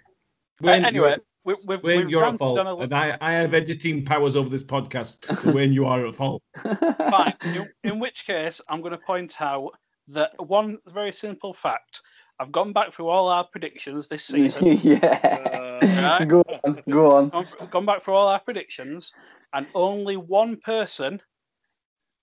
[0.61, 2.59] Wayne, anyway, we, we've, Wayne, we've you're at fault.
[2.59, 5.25] a And I, I have editing powers over this podcast.
[5.43, 6.43] So Wayne, you are at fault.
[6.63, 7.35] Fine.
[7.43, 9.71] In, in which case, I'm going to point out
[10.09, 12.03] that one very simple fact.
[12.41, 14.79] I've gone back through all our predictions this season.
[14.83, 16.19] yeah.
[16.19, 16.29] Right.
[16.29, 16.83] Go on.
[16.89, 17.29] Go on.
[17.31, 19.13] gone, gone back through all our predictions,
[19.53, 21.21] and only one person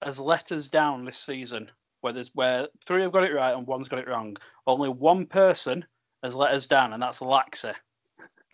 [0.04, 1.70] has let us down this season.
[2.02, 4.38] Where there's where three have got it right and one's got it wrong.
[4.68, 5.84] Only one person
[6.26, 7.74] has let us down, and that's Laxi.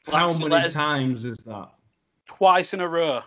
[0.07, 1.69] How many us times is that?
[2.27, 3.21] twice in a row.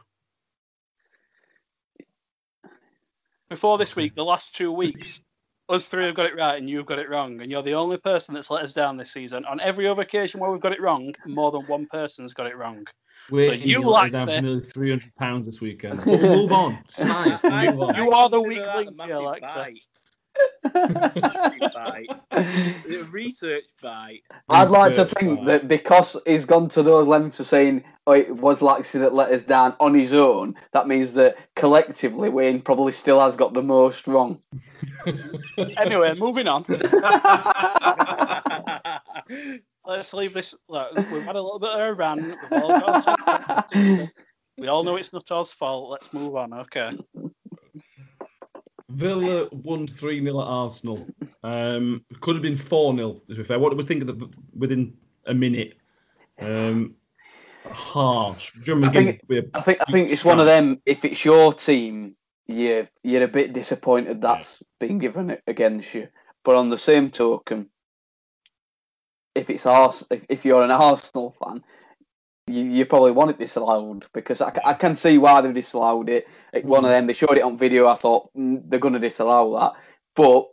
[3.50, 5.22] Before this week, the last two weeks,
[5.68, 7.98] us three have got it right and you've got it wrong, and you're the only
[7.98, 9.44] person that's let us down this season.
[9.44, 12.56] On every other occasion where we've got it wrong, more than one person's got it
[12.56, 12.84] wrong.
[13.30, 14.42] Wayne, you you're like down it.
[14.42, 16.04] nearly 300 pounds this weekend.
[16.04, 16.78] We'll move on.
[16.88, 17.40] Smile.
[17.44, 17.94] I- Move on.
[17.94, 19.74] You are the consider weak that a link here,
[20.74, 21.70] massive Alexa.
[21.74, 22.08] bite.
[22.32, 24.22] A research bite.
[24.48, 28.12] I'd like to think by- that because he's gone to those lengths of saying oh,
[28.12, 32.60] it was Laxi that let us down on his own, that means that collectively Wayne
[32.60, 34.38] probably still has got the most wrong.
[35.76, 36.64] Anyway, moving on.
[39.86, 40.54] Let's leave this.
[40.68, 42.34] Look, we've had a little bit of a rant.
[42.50, 43.70] We've all, got
[44.58, 45.90] we all know it's not Nuttall's fault.
[45.90, 46.54] Let's move on.
[46.54, 46.98] Okay.
[48.90, 51.06] Villa won 3 0 at Arsenal.
[51.42, 53.58] Um, could have been 4 0, to be fair.
[53.58, 54.94] What do we think of the, within
[55.26, 55.78] a minute?
[56.40, 56.94] Um,
[57.70, 58.52] harsh.
[58.84, 59.20] I think-
[59.54, 60.80] I think I think it's one of them.
[60.84, 62.14] If it's your team,
[62.46, 66.08] you're you're a bit disappointed that's been given it against you.
[66.44, 67.70] But on the same token,
[69.34, 71.64] if it's Ars, if, if you're an Arsenal fan,
[72.46, 76.26] you, you probably want it disallowed because I, I can see why they've disallowed it.
[76.52, 77.86] Like, One of them, they showed it on video.
[77.86, 79.72] I thought mm, they're going to disallow that,
[80.14, 80.48] but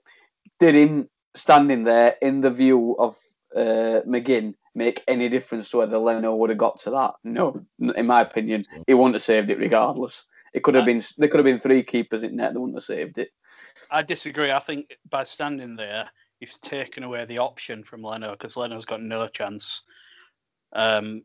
[0.59, 3.17] did him standing there in the view of
[3.55, 7.13] uh, McGinn make any difference to whether Leno would have got to that?
[7.23, 10.25] No, in my opinion, he wouldn't have saved it regardless.
[10.53, 12.83] It could have been there could have been three keepers in net that wouldn't have
[12.83, 13.29] saved it.
[13.89, 14.51] I disagree.
[14.51, 19.01] I think by standing there, he's taken away the option from Leno because Leno's got
[19.01, 19.83] no chance.
[20.73, 21.23] Um,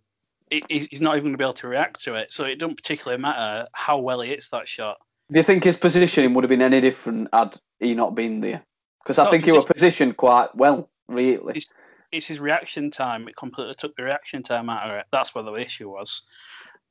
[0.50, 2.32] he's he's not even going to be able to react to it.
[2.32, 4.98] So it doesn't particularly matter how well he hits that shot.
[5.30, 8.62] Do you think his positioning would have been any different had he not been there?
[9.02, 11.54] Because I So think he was positioned quite well, really.
[11.54, 11.66] His
[12.12, 13.28] it's his reaction time.
[13.28, 15.06] It completely took the reaction time out of it.
[15.10, 16.22] That's where the issue was.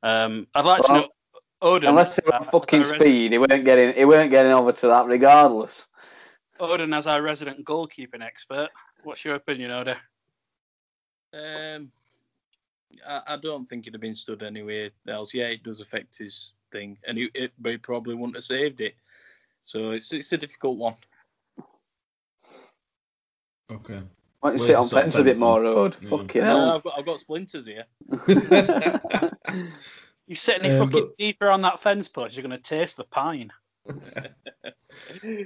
[0.04, 1.12] Um, I'd like Well, to know.
[1.62, 4.88] Odin, Unless they uh, fucking our speed, he weren't getting he weren't getting over to
[4.88, 5.86] that regardless.
[6.60, 8.70] Odin, as our resident goalkeeping expert,
[9.04, 9.96] what's your opinion, Odin?
[11.34, 11.92] Um,
[13.08, 15.34] I, I don't think it'd have been stood anywhere else.
[15.34, 18.82] Yeah, it does affect his thing, and he, it, but he probably wouldn't have saved
[18.82, 18.96] it.
[19.66, 20.96] So it's it's a difficult one.
[23.72, 24.02] Okay.
[24.40, 25.74] Why don't you Where's sit on sort fence a bit more, man?
[25.74, 25.98] road?
[26.02, 26.10] Yeah.
[26.10, 26.72] Fucking No, hell.
[26.76, 27.86] I've got I've got splinters here.
[30.28, 32.98] You sit any Uh, fucking but- deeper on that fence post, you're going to taste
[32.98, 33.52] the pine.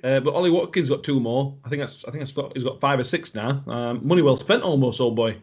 [0.04, 1.58] Uh, but Ollie Watkins got two more.
[1.66, 2.06] I think that's.
[2.06, 2.54] I think that's got.
[2.54, 3.64] He's got five or six now.
[3.66, 5.36] Um, money well spent, almost, old boy.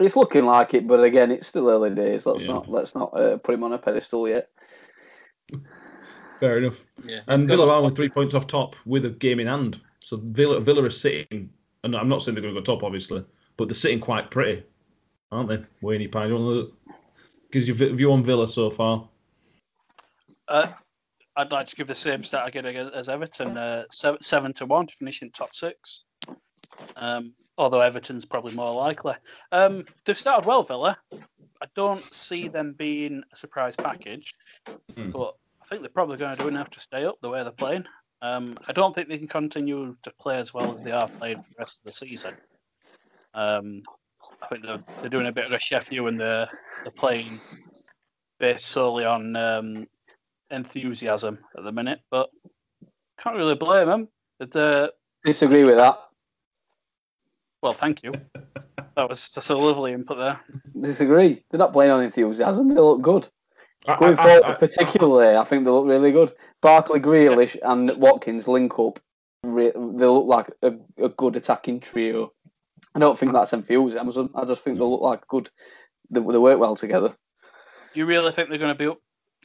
[0.00, 2.24] It's looking like it, but again, it's still early days.
[2.26, 2.52] Let's Yeah.
[2.54, 4.48] not let's not uh, put him on a pedestal yet.
[6.40, 6.86] Fair enough.
[7.04, 9.46] Yeah, And It's got- Villa are with three points off top with a game in
[9.46, 9.78] hand.
[10.00, 11.50] So Villa, Villa are sitting.
[11.84, 13.24] And I'm not saying they're going to go top, obviously,
[13.56, 14.62] but they're sitting quite pretty,
[15.32, 15.60] aren't they?
[15.82, 16.94] Wayne Pine, do you want to
[17.52, 19.08] gives your view on Villa so far?
[20.48, 20.68] Uh,
[21.36, 24.86] I'd like to give the same stat again as Everton, uh, seven, seven to one
[24.86, 26.04] to finish in top six.
[26.96, 29.14] Um, although Everton's probably more likely.
[29.52, 30.96] Um, they've started well, Villa.
[31.62, 34.34] I don't see them being a surprise package,
[34.94, 35.10] Hmm.
[35.10, 37.52] but I think they're probably going to do enough to stay up the way they're
[37.52, 37.84] playing.
[38.22, 41.42] Um, I don't think they can continue to play as well as they are playing
[41.42, 42.34] for the rest of the season.
[43.34, 43.82] Um,
[44.42, 46.48] I think they're, they're doing a bit of a Sheff U and they're,
[46.82, 47.26] they're playing
[48.38, 49.86] based solely on um,
[50.50, 52.30] enthusiasm at the minute, but
[53.22, 54.08] can't really blame them.
[54.54, 54.88] Uh,
[55.24, 55.98] Disagree with that.
[57.62, 58.12] Well, thank you.
[58.96, 60.40] That was that's a lovely input there.
[60.80, 61.44] Disagree.
[61.50, 62.68] They're not playing on enthusiasm.
[62.68, 63.28] They look good.
[63.86, 66.32] I- Going I- forward, I- I- particularly, I think they look really good.
[66.60, 68.98] Barkley, Grealish, and Watkins link up.
[69.42, 72.32] Re- they look like a, a good attacking trio.
[72.94, 74.30] I don't think that's enthusiasm.
[74.34, 75.48] I just think they look like good.
[76.10, 77.14] They, they work well together.
[77.94, 78.98] Do you really think they're going to be up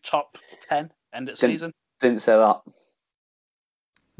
[0.03, 1.71] top ten end of Didn't- season?
[2.01, 2.59] Didn't say that.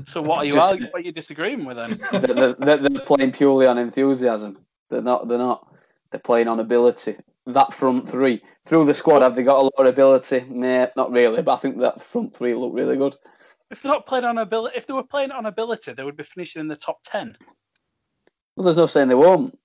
[0.03, 0.91] So what are you Just- arguing?
[0.91, 1.97] What are you disagreeing with then?
[2.11, 4.57] they're, they're, they're playing purely on enthusiasm.
[4.89, 5.27] They're not.
[5.27, 5.73] They're not.
[6.11, 7.15] They're playing on ability.
[7.47, 10.45] That front three through the squad have they got a lot of ability?
[10.49, 11.41] Nah, not really.
[11.41, 13.15] But I think that front three look really good.
[13.71, 16.23] If they're not playing on ability, if they were playing on ability, they would be
[16.23, 17.35] finishing in the top ten.
[18.55, 19.57] Well, there's no saying they won't.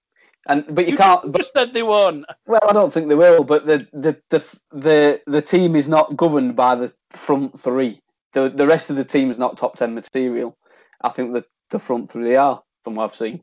[0.48, 1.22] And but you, You can't.
[1.22, 2.24] just, But, just said they won.
[2.46, 3.44] well, I don't think they will.
[3.44, 8.00] But the the the the the team is not governed by the front three.
[8.32, 10.56] The the rest of the team is not top ten material.
[11.02, 13.42] I think the the front three are from what I've seen.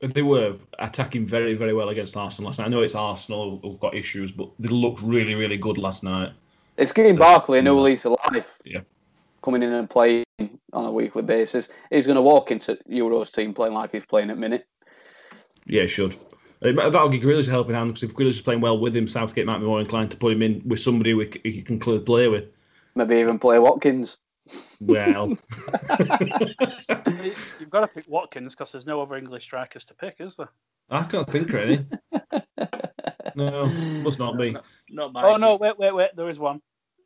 [0.00, 2.66] They were attacking very, very well against Arsenal last night.
[2.66, 6.32] I know it's Arsenal who've got issues, but they looked really, really good last night.
[6.76, 8.58] It's That's- Barkley a new lease of life.
[8.64, 8.80] Yeah.
[9.42, 10.24] Coming in and playing
[10.72, 11.68] on a weekly basis.
[11.90, 14.66] He's going to walk into Euros team playing like he's playing at minute.
[15.66, 16.16] Yeah, it should.
[16.62, 19.06] Uh, That'll give Grealish a helping hand because if Grealish is playing well with him,
[19.08, 22.02] Southgate might be more inclined to put him in with somebody we he can clearly
[22.04, 22.44] play with.
[22.96, 24.18] Maybe even play Watkins.
[24.80, 25.36] Well,
[27.58, 30.50] You've got to pick Watkins because there's no other English strikers to pick, is there?
[30.90, 31.86] I can't think of any.
[33.36, 33.66] No,
[34.00, 34.56] must not be.
[34.90, 35.22] Not my.
[35.24, 36.10] Oh no, wait, wait, wait.
[36.14, 36.62] There is one.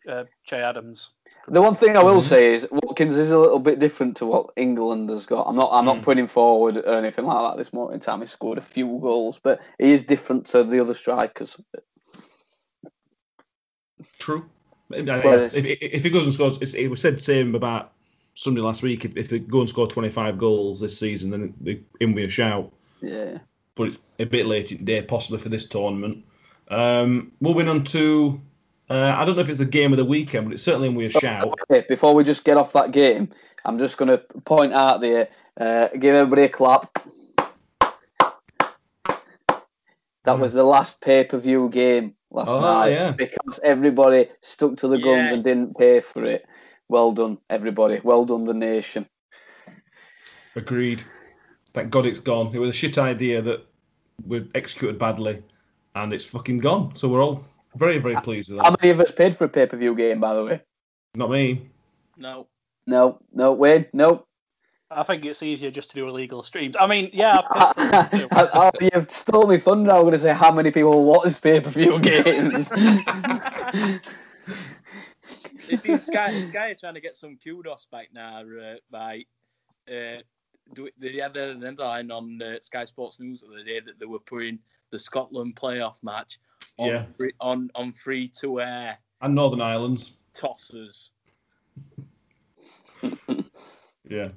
[0.07, 1.15] Uh, Che Adams.
[1.47, 2.29] The one thing I will Mhm.
[2.29, 5.45] say is Watkins is a little bit different to what England has got.
[5.45, 6.03] I'm not I'm not Mm.
[6.03, 8.21] putting forward or anything like that this moment in time.
[8.21, 11.59] He scored a few goals, but he is different to the other strikers.
[14.19, 14.51] True.
[14.91, 17.93] If, if, if he goes and scores, it's, it was said the same about
[18.35, 19.05] Sunday last week.
[19.05, 22.29] If, if they go and score 25 goals this season, then they in with a
[22.29, 22.73] shout.
[23.01, 23.39] Yeah.
[23.75, 26.25] But it's a bit late in the day, possibly for this tournament.
[26.71, 28.41] Um, moving on to,
[28.91, 30.95] uh, I don't know if it's the game of the weekend, but it's certainly in
[30.95, 31.59] with a shout.
[31.71, 33.29] Okay, before we just get off that game,
[33.65, 35.29] I'm just going to point out there,
[35.61, 36.99] uh, give everybody a clap.
[40.25, 43.11] That was the last pay per view game last Oh, night yeah.
[43.13, 46.47] because everybody stuck to the guns and didn't pay for it.
[46.89, 48.01] Well done, everybody.
[48.03, 49.07] Well done, the nation.
[50.57, 51.03] Agreed.
[51.75, 52.55] Thank God it's gone.
[52.55, 53.67] It was a shit idea that
[54.27, 55.43] we executed badly,
[55.95, 56.97] and it's fucking gone.
[56.97, 57.45] So we're all
[57.77, 58.65] very, very pleased with that.
[58.65, 58.83] How that.
[58.83, 60.63] many of us paid for a pay per view game, by the way?
[61.15, 61.69] Not me.
[62.17, 62.47] No.
[62.87, 64.25] No, no, Wayne, no.
[64.91, 66.75] I think it's easier just to do illegal streams.
[66.79, 67.73] I mean, yeah, I
[68.11, 68.49] paid for it too.
[68.55, 69.91] oh, you've stole me thunder.
[69.93, 72.71] I'm going to say how many people watch pay per view games.
[75.69, 79.25] You see, Sky, Sky are trying to get some kudos back now uh, by
[79.89, 80.23] uh,
[80.73, 84.07] do, they had an headline on uh, Sky Sports News the other day that they
[84.07, 84.59] were putting
[84.91, 86.39] the Scotland playoff match
[86.79, 87.05] on Yeah.
[87.19, 91.11] free, on, on free to air And Northern Ireland's tossers.
[94.09, 94.29] Yeah.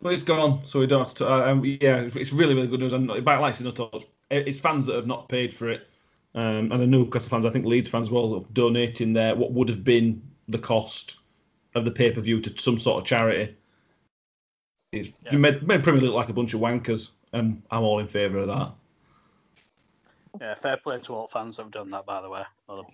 [0.00, 1.28] But it's gone, so we don't have to.
[1.30, 2.92] Uh, um, yeah, it's- it's really, really good news.
[2.92, 5.88] And by like no touch, it's fans that have not paid for it,
[6.34, 9.34] um, and I know Newcastle fans, I think Leeds fans, as well, of donating their
[9.34, 11.16] what would have been the cost
[11.74, 13.54] of the pay per view to some sort of charity.
[14.92, 15.36] It's Yeah.
[15.38, 18.38] made, made Premier League look like a bunch of wankers, and I'm all in favour
[18.38, 18.72] of that.
[20.40, 22.42] Yeah, fair play to all fans that have done that, by the way.
[22.68, 22.86] Well,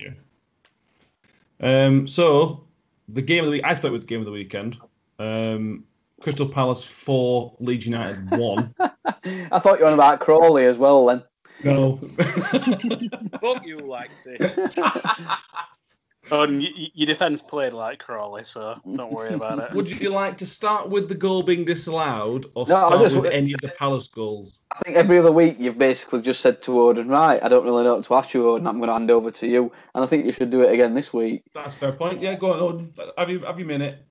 [1.61, 2.65] Um, so
[3.09, 4.79] the game of the week, I thought it was the game of the weekend.
[5.19, 5.85] Um,
[6.23, 8.75] Crystal Palace four, Leeds United one.
[8.81, 11.23] I thought you were on about Crawley as well then.
[11.65, 11.97] no.
[13.41, 14.37] Fuck you, Lexi.
[16.31, 19.73] Oh, and y- y- your defence played like Crawley, so don't worry about it.
[19.75, 23.17] Would you like to start with the goal being disallowed or No, I start just-
[23.17, 24.61] with any of the Palace goals?
[24.71, 27.83] I think every other week you've basically just said to Odin, right, I don't really
[27.83, 29.73] know what to ask you, Odin, I'm going to hand over to you.
[29.97, 31.43] And I think you should do it again this week.
[31.55, 32.23] That's a fair point.
[32.23, 32.61] Yeah, go on.
[32.61, 32.95] Owen.
[33.19, 34.07] Have you have your minute?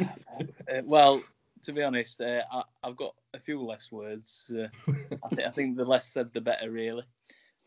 [0.00, 1.22] Uh, well,
[1.66, 4.50] to be honest, uh, I, I've got a few less words.
[4.56, 4.68] Uh,
[5.24, 7.02] I, th- I think the less said, the better, really.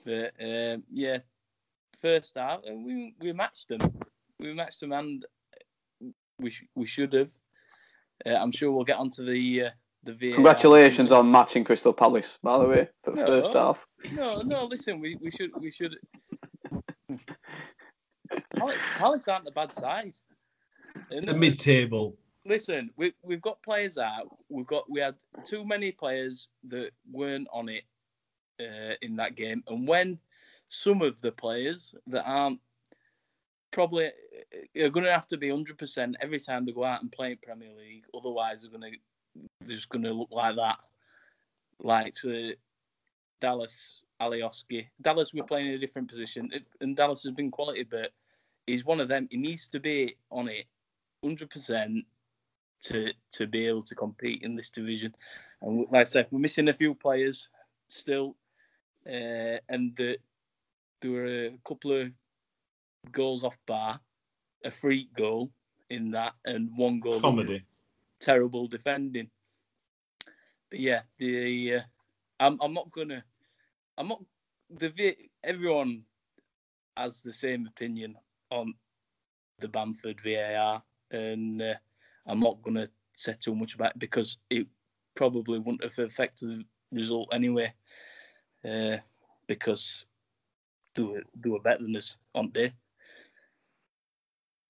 [0.05, 1.17] But um, yeah,
[2.01, 3.81] first half, uh, we we matched them.
[4.39, 5.25] We matched them, and
[6.39, 7.31] we sh- we should have.
[8.25, 9.69] Uh, I'm sure we'll get onto the uh,
[10.03, 10.35] the VAR.
[10.35, 13.27] Congratulations on matching Crystal Palace, by the way, for the No.
[13.27, 13.85] first half.
[14.13, 14.63] No, no.
[14.65, 15.97] Listen, we, we should we should.
[18.55, 20.13] Palace, Palace aren't the bad side.
[21.09, 22.15] They're The mid-table.
[22.49, 24.35] Listen, we we've got players out.
[24.49, 27.83] We've got we had too many players that weren't on it
[28.59, 30.19] uh, in that game, and when
[30.67, 32.59] some of the players that aren't
[33.71, 37.01] probably uh, are going to have to be hundred percent every time they go out
[37.01, 38.97] and play in Premier League, otherwise they're going to
[39.62, 40.81] they're just going to look like that,
[41.79, 42.53] like uh,
[43.39, 44.03] Dallas.
[44.21, 44.85] Alioski.
[45.01, 48.12] Dallas, we're playing in a different position, and Dallas has been quality, but
[48.67, 49.29] he's one of them.
[49.31, 50.65] He needs to be on it,
[51.23, 52.03] hundred percent,
[52.81, 55.15] to to be able to compete in this division.
[55.61, 57.49] And like I said, we're missing a few players
[57.89, 58.35] still,
[59.05, 60.17] uh, and the,
[61.01, 62.11] there were a couple of
[63.11, 63.99] goals off bar,
[64.63, 65.51] a free goal
[65.89, 67.63] in that, and one goal Comedy.
[68.19, 69.29] terrible defending.
[70.69, 71.81] But yeah, the uh,
[72.39, 73.23] I'm I'm not gonna
[73.97, 74.21] I'm not
[74.69, 76.03] the everyone
[76.95, 78.15] has the same opinion
[78.51, 78.73] on
[79.59, 81.73] the Bamford VAR, and uh,
[82.29, 84.67] I'm not gonna say too much about it because it
[85.15, 87.73] probably wouldn't have affected the result anyway,
[88.63, 88.97] uh,
[89.47, 90.05] because
[90.95, 92.71] they were they were better than us on day.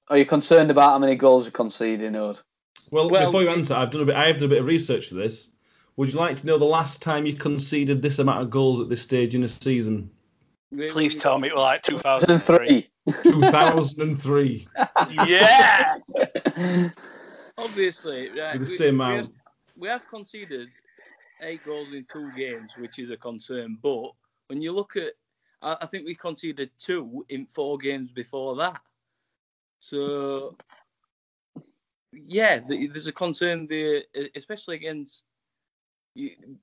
[0.08, 2.40] Are you concerned about how many goals you're conceding, Od?
[2.90, 4.16] Well, Well, before you answer, I've done a bit.
[4.16, 5.50] I have done a bit of research for this.
[5.98, 8.90] Would you like to know the last time you conceded this amount of goals at
[8.90, 10.10] this stage in a season?
[10.72, 12.90] Please tell me it was like 2003.
[13.24, 13.32] 2003.
[13.32, 14.68] 2003.
[15.28, 15.98] yeah!
[17.64, 19.36] Obviously, right, With the we- same we have- amount.
[19.76, 20.70] we have conceded
[21.42, 23.78] eight goals in two games, which is a concern.
[23.82, 24.12] But
[24.48, 25.14] when you look at,
[25.62, 28.82] I, I think we conceded two in four games before that.
[29.80, 30.58] So,
[32.14, 34.04] yeah, th- there's a concern there,
[34.36, 35.24] especially against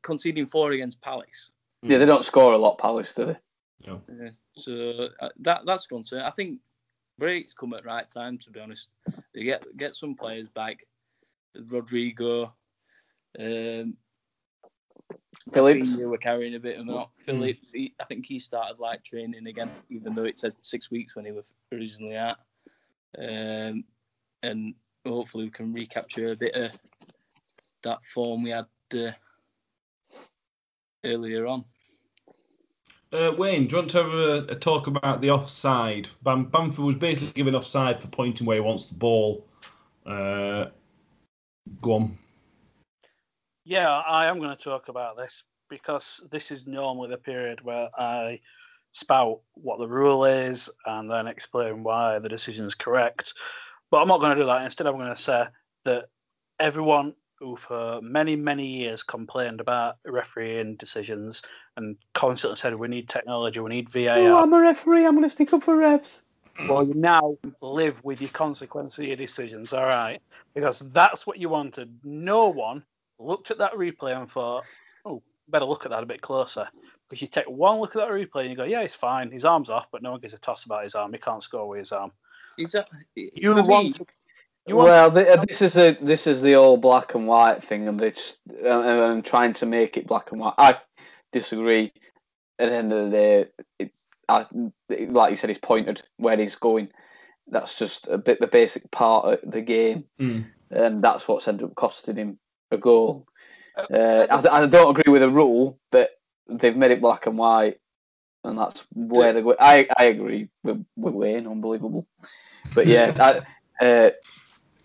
[0.02, 1.50] conceding four against Palace.
[1.82, 3.36] yeah, they don't score a lot, Palace, do they?
[3.86, 4.02] No.
[4.10, 6.22] Uh, so uh, that that's a concern.
[6.22, 6.58] I think
[7.18, 8.38] breaks come at right time.
[8.38, 8.88] To be honest,
[9.34, 10.84] they get get some players back.
[11.54, 12.54] Rodrigo,
[13.38, 13.96] um,
[15.52, 15.96] Phillips.
[15.96, 17.12] Rafinha were carrying a bit of knock.
[17.18, 21.14] Phillips, he, I think he started like training again, even though it said six weeks
[21.14, 22.38] when he was originally at.
[23.18, 23.84] Um,
[24.42, 24.74] and
[25.06, 26.72] hopefully we can recapture a bit of
[27.84, 29.12] that form we had uh,
[31.04, 31.64] earlier on.
[33.12, 36.08] Uh, Wayne, do you want to have a, a talk about the offside?
[36.22, 39.46] Bam, Bamford was basically given offside for pointing where he wants the ball.
[40.04, 40.66] Uh,
[41.80, 42.18] go on.
[43.64, 47.88] Yeah, I am going to talk about this because this is normally the period where
[47.98, 48.40] I
[48.90, 53.34] spout what the rule is and then explain why the decision is correct.
[53.90, 54.62] But I'm not going to do that.
[54.62, 55.44] Instead, I'm going to say
[55.84, 56.06] that
[56.58, 61.42] everyone who, for many, many years, complained about refereeing decisions
[61.76, 64.18] and constantly said we need technology, we need VAR.
[64.18, 65.04] Oh, I'm a referee.
[65.04, 66.22] I'm going to stick up for refs.
[66.68, 70.22] Well, you now live with your consequence of your decisions, all right?
[70.54, 71.94] Because that's what you wanted.
[72.02, 72.82] No one
[73.18, 74.64] looked at that replay and thought,
[75.04, 76.66] oh, better look at that a bit closer.
[77.06, 79.30] Because you take one look at that replay and you go, yeah, he's fine.
[79.30, 81.12] His arm's off, but no one gives a toss about his arm.
[81.12, 82.10] He can't score with his arm.
[82.58, 84.00] Is that You for me, want
[84.66, 87.88] you well, the, uh, this is a this is the old black and white thing,
[87.88, 88.80] and it's uh,
[89.12, 90.54] and trying to make it black and white.
[90.58, 90.78] I
[91.32, 91.92] disagree.
[92.58, 93.46] At the end of the day,
[93.78, 94.46] it's I,
[94.88, 96.88] like you said, he's pointed where he's going.
[97.48, 100.46] That's just a bit the basic part of the game, Mm.
[100.70, 102.38] and that's what's ended up costing him
[102.70, 103.26] a goal.
[103.76, 107.36] Uh, Uh, I, I don't agree with the rule, but they've made it black and
[107.38, 107.78] white,
[108.42, 109.54] and that's where they go.
[109.60, 112.06] I, I agree with, with Wayne, unbelievable.
[112.74, 113.12] But yeah,
[113.80, 114.10] I, uh,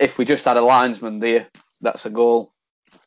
[0.01, 1.47] if we just had a linesman there,
[1.81, 2.53] that's a goal.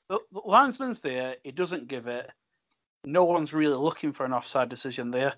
[0.09, 1.37] the, the linesman's there.
[1.45, 2.31] He doesn't give it.
[3.05, 5.35] No one's really looking for an offside decision there.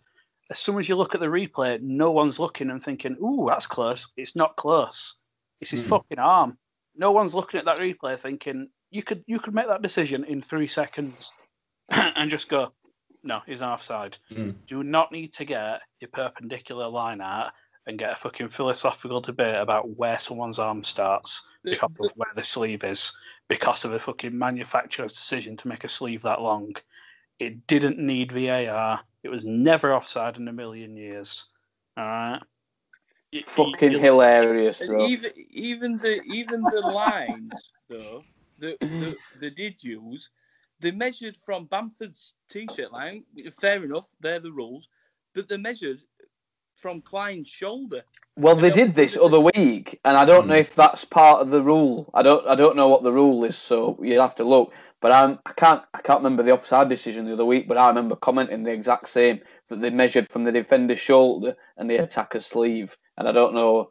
[0.50, 3.66] As soon as you look at the replay, no one's looking and thinking, "Ooh, that's
[3.66, 5.16] close." It's not close.
[5.60, 5.88] It's his Hmm.
[5.88, 6.58] fucking arm.
[6.94, 10.40] No one's looking at that replay thinking you could you could make that decision in
[10.40, 11.34] three seconds
[11.90, 12.72] and just go,
[13.24, 14.50] "No, he's an offside." Hmm.
[14.66, 17.52] Do not need to get your perpendicular line out
[17.86, 22.42] and get a fucking philosophical debate about where someone's arm starts because of where the
[22.42, 23.12] sleeve is,
[23.48, 26.74] because of a fucking manufacturer's decision to make a sleeve that long.
[27.38, 29.00] It didn't need VAR.
[29.22, 31.46] It was never offside in a million years.
[31.96, 32.40] All right.
[33.32, 35.06] Y- y- Fucking you- hilarious, And bro.
[35.06, 38.24] even even the even the lines though
[38.58, 40.30] that the, they did use,
[40.80, 43.24] they measured from Bamford's t-shirt line.
[43.60, 44.88] Fair enough, they're the rules,
[45.34, 46.00] but they measured
[46.76, 48.02] from Klein's shoulder.
[48.36, 50.60] Well, they did this other week, and I don't know Mm.
[50.60, 52.10] if that's part of the rule.
[52.12, 52.46] I don't.
[52.46, 54.72] I don't know what the rule is, so you'll have to look.
[55.00, 55.38] But I'm.
[55.46, 55.82] I can't.
[55.94, 57.66] I can't remember the offside decision the other week.
[57.66, 61.88] But I remember commenting the exact same that they measured from the defender's shoulder and
[61.88, 63.90] the attacker's sleeve, and I don't know.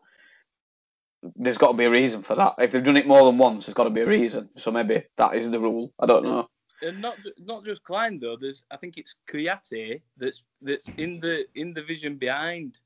[1.36, 2.54] There's got to be a reason for that.
[2.60, 4.50] If they've done it more than once, there's got to be a reason.
[4.58, 5.92] So maybe that is the rule.
[6.00, 6.48] I don't know.
[6.82, 8.36] And not not just Klein though.
[8.38, 12.80] There's I think it's Kouyate that's that's in the in the vision behind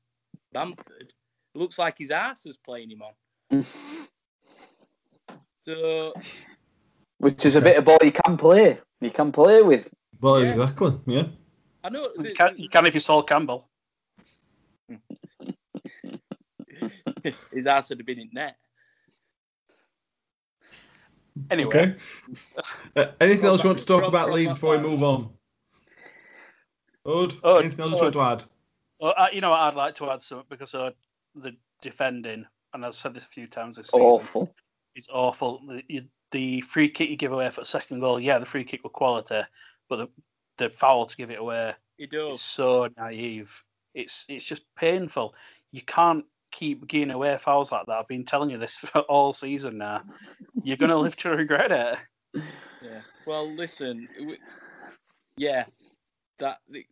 [0.52, 1.12] Bamford.
[1.54, 3.14] It looks like his ass is playing him on.
[5.66, 6.14] So
[7.18, 8.78] Which is a bit of ball you can play.
[9.02, 9.88] You can play with.
[10.20, 10.52] Well, Yeah.
[10.52, 10.98] exactly.
[11.06, 11.26] Yeah.
[11.84, 13.68] I know You the- can, you can if you Sol Campbell.
[17.52, 18.56] his ass would have been in net.
[21.50, 21.96] Anyway, Okay.
[22.96, 25.30] Uh, anything else you want to talk about Rob Leeds before we move on?
[27.06, 28.44] Odd, Odd, anything else you want to add?
[29.00, 29.60] well, uh, you know what?
[29.60, 30.90] I'd like to add something because uh,
[31.34, 34.54] the defending, and I've said this a few times this season, Awful.
[34.94, 35.62] it's awful.
[35.66, 38.64] The, you, the free kick you give away for the second goal, yeah, the free
[38.64, 39.40] kick were quality,
[39.88, 40.08] but the,
[40.58, 42.40] the foul to give it away He is does.
[42.40, 43.62] so naive.
[43.94, 45.34] It's it's just painful.
[45.72, 47.92] You can't keep giving away fouls like that.
[47.92, 50.02] I've been telling you this for all season now.
[50.62, 52.42] You're gonna live to regret it.
[52.82, 53.00] Yeah.
[53.26, 54.08] Well, listen.
[54.18, 54.38] we-
[55.36, 55.64] Yeah,
[56.38, 56.84] that the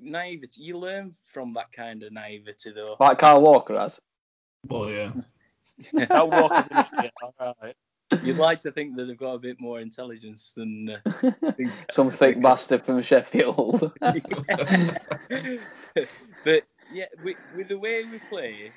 [0.00, 0.62] naivety.
[0.62, 2.96] You learn from that kind of naivety, though.
[3.00, 3.98] Like Carl Walker has.
[4.68, 5.12] Well, yeah.
[5.94, 7.12] That walk is an idiot.
[7.38, 7.74] All right.
[8.24, 10.90] You'd like to think that they've got a bit more intelligence than.
[10.90, 11.30] Uh,
[11.92, 13.92] Some thick bastard from Sheffield.
[16.92, 18.72] Yeah, with, with the way we play,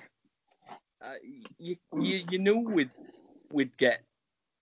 [1.04, 1.16] uh,
[1.58, 2.90] you, you you we'd
[3.52, 4.04] we'd get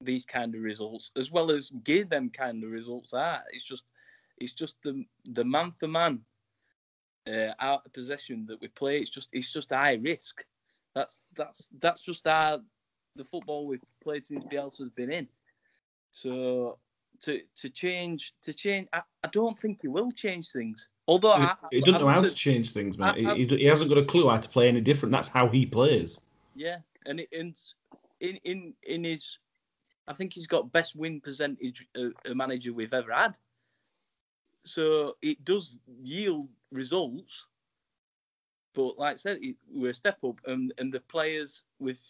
[0.02, 3.14] these kind of results as well as give them kind of results.
[3.14, 3.84] Are it's just
[4.40, 6.20] it's just the the man for man
[7.28, 8.98] uh, out of possession that we play.
[8.98, 10.44] It's just it's just high risk.
[10.96, 12.60] That's that's that's just our
[13.16, 15.28] the football we've played since Bielsa's been in.
[16.12, 16.78] So
[17.22, 20.90] to to change to change, I, I don't think he will change things.
[21.08, 23.10] Although I, He, he doesn't know how to- to change things, man.
[23.10, 25.12] I- I- He, he, he hasn't got a clue how to play any different.
[25.12, 26.20] That's how he plays.
[26.56, 27.56] Yeah, and it, and
[28.20, 29.38] in in in his,
[30.08, 33.38] I think he's got best win percentage uh, a manager we've ever had.
[34.66, 37.48] So it does yield results,
[38.76, 42.04] but like I said, it, we're a step up, and and the players we've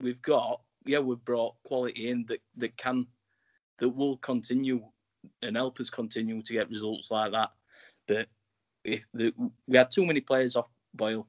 [0.00, 3.06] we've got, yeah, we've brought quality in that that can
[3.78, 4.82] that will continue
[5.42, 7.50] and help us continue to get results like that.
[8.06, 8.28] But
[8.84, 9.32] if the,
[9.66, 11.26] we had too many players off Boyle.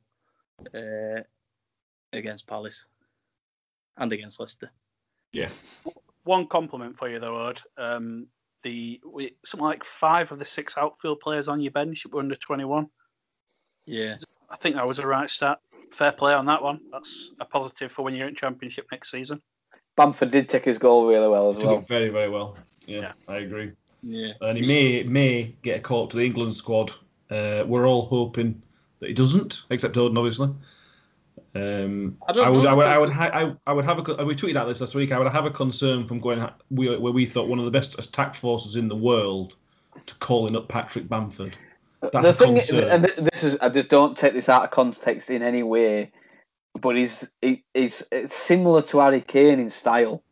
[0.73, 1.21] Uh,
[2.13, 2.85] against Palace
[3.97, 4.71] and against Leicester.
[5.31, 5.49] Yeah.
[6.23, 7.61] One compliment for you though, Od.
[7.77, 8.27] Um,
[8.63, 12.35] the we, something like five of the six outfield players on your bench were under
[12.35, 12.87] twenty one.
[13.85, 14.17] Yeah,
[14.49, 15.59] I think that was a right start.
[15.91, 16.81] Fair play on that one.
[16.91, 19.41] That's a positive for when you're in championship next season.
[19.97, 21.77] Bamford did take his goal really well as Took well.
[21.79, 22.55] it very, very well.
[22.85, 23.11] Yeah, Yeah.
[23.27, 23.71] I agree.
[24.01, 24.31] yeah.
[24.41, 26.91] And he may may get a call up to the England squad.
[27.29, 28.61] Uh, we're all hoping
[28.99, 30.49] that he doesn't, except Odin, obviously.
[31.55, 33.97] Um, I don't I would, know I would, I would, ha- I, I would have
[33.97, 34.25] a.
[34.25, 35.11] We tweeted out this last week.
[35.11, 37.97] I would have a concern from going we, where we thought one of the best
[37.99, 39.55] attack forces in the world
[40.05, 41.57] to calling up Patrick Bamford.
[42.01, 42.89] That's the a thing, is, concern.
[42.91, 46.11] and this is, I just don't take this out of context in any way,
[46.81, 50.23] but he's he, he's it's similar to Harry Kane in style,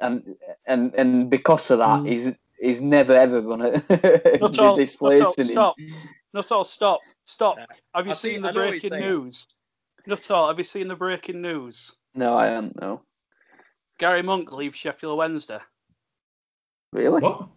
[0.00, 0.36] and
[0.66, 2.08] and and because of that, Mm.
[2.08, 5.44] he's he's never ever gonna Not be all, not all, him.
[5.44, 5.76] stop.
[6.32, 7.00] Not all, stop.
[7.24, 7.56] Stop.
[7.94, 9.46] Have you I seen think- the I know what he's breaking news?
[10.06, 10.48] Not all.
[10.48, 11.92] Have you seen the breaking news?
[12.14, 13.02] No, I don't know.
[13.98, 15.58] Gary Monk leaves Sheffield Wednesday.
[16.92, 17.20] Really?
[17.20, 17.48] What?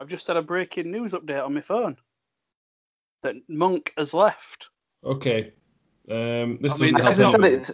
[0.00, 1.96] I've just had a breaking news update on my phone
[3.22, 4.70] that Monk has left.
[5.04, 5.52] Okay.
[6.10, 7.54] Um, this I mean, doesn't this help is just not- said anyone.
[7.54, 7.72] it's-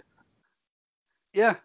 [1.33, 1.55] Yeah,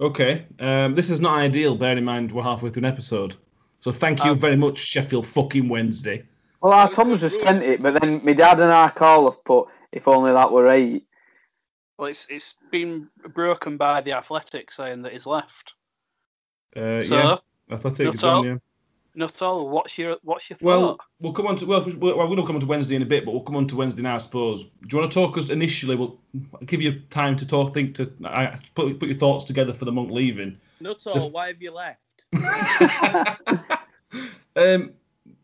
[0.00, 0.46] Okay.
[0.58, 1.76] Um, this is not ideal.
[1.76, 3.36] Bear in mind we're halfway through an episode.
[3.78, 6.26] So thank you Um, very much, Sheffield fucking Wednesday.
[6.60, 9.68] Well, our Tom's just sent it, but then my dad and I call have put,
[9.92, 11.06] if only that were eight.
[11.98, 15.74] well, it's it's been broken by the Athletic saying that he's left.
[16.74, 17.36] Uh, So, yeah,
[17.70, 18.56] Athletic not is on, yeah.
[19.14, 19.68] Not all.
[19.68, 21.00] What's your what's your Well, thought?
[21.20, 23.06] we'll come on to well, we're, we're going to come on to Wednesday in a
[23.06, 24.64] bit, but we'll come on to Wednesday now, I suppose.
[24.64, 25.96] Do you want to talk us initially?
[25.96, 26.18] We'll
[26.54, 29.84] I'll give you time to talk, think to I, put put your thoughts together for
[29.84, 30.58] the monk leaving.
[30.80, 31.30] Not all.
[31.30, 31.98] Why have you left?
[34.56, 34.92] um,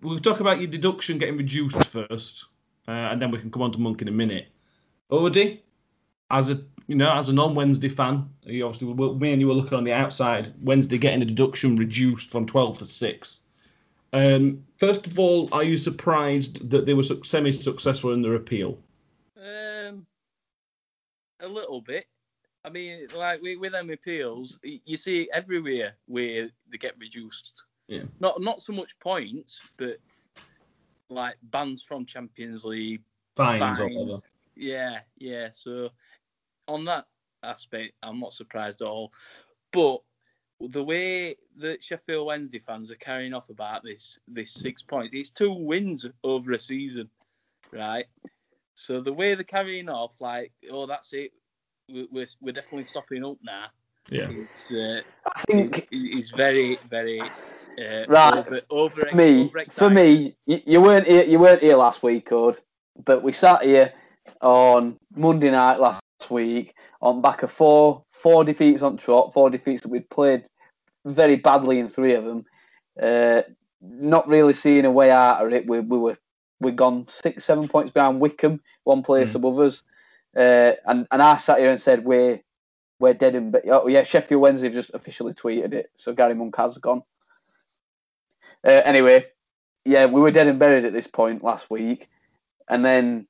[0.03, 2.47] we'll talk about your deduction getting reduced first,
[2.87, 4.49] uh, and then we can come on to Monk in a minute.
[5.11, 5.61] Odie,
[6.31, 9.55] as a you know, as a non-Wednesday fan, you obviously we- me and you were
[9.55, 10.53] looking on the outside.
[10.63, 13.43] Wednesday getting a deduction reduced from twelve to six.
[14.13, 18.79] Um, first of all, are you surprised that they were semi-successful in their appeal?
[19.37, 20.07] Um,
[21.41, 22.07] a little bit.
[22.65, 27.65] I mean, like with, with them appeals, you see everywhere where they get reduced.
[27.87, 28.03] Yeah.
[28.21, 29.99] Not not so much points, but
[31.09, 33.03] like bans from Champions League,
[33.37, 34.23] Fines, or fines.
[34.57, 35.49] Yeah, yeah.
[35.53, 35.91] So
[36.67, 37.07] on that
[37.43, 39.13] aspect, I'm not surprised at all.
[39.73, 40.03] But
[40.61, 45.31] the way that Sheffield Wednesday fans are carrying off about this this six points, it's
[45.31, 47.09] two wins over a season,
[47.73, 48.07] right?
[48.75, 51.33] So the way they're carrying off, like, oh, that's it,
[51.89, 53.67] we're we're, we're definitely stopping up now.
[54.11, 54.31] Yeah.
[54.31, 55.01] It's uh,
[55.37, 58.47] I think it's, it's very very uh, Right.
[58.47, 62.33] over over for me, for me, you, you weren't here, you weren't here last week,
[62.33, 62.59] Od,
[63.05, 63.93] but we sat here
[64.41, 66.01] on Monday night last
[66.31, 70.45] week on back of four four defeats on trot, four defeats that we'd played
[71.05, 72.45] very badly in three of them.
[73.01, 73.43] Uh,
[73.81, 75.67] not really seeing a way out of it.
[75.67, 76.17] We we were
[76.61, 79.37] we gone six seven points behind Wycombe, one place Mm.
[79.37, 79.83] above us,
[80.37, 82.41] uh, and and I sat here and said we're
[82.99, 86.35] we're dead and but oh yeah, Sheffield Wednesday have just officially tweeted it, so Gary
[86.35, 87.03] Monk has gone.
[88.67, 89.27] Uh, anyway,
[89.85, 92.09] yeah, we were dead and buried at this point last week,
[92.69, 93.27] and then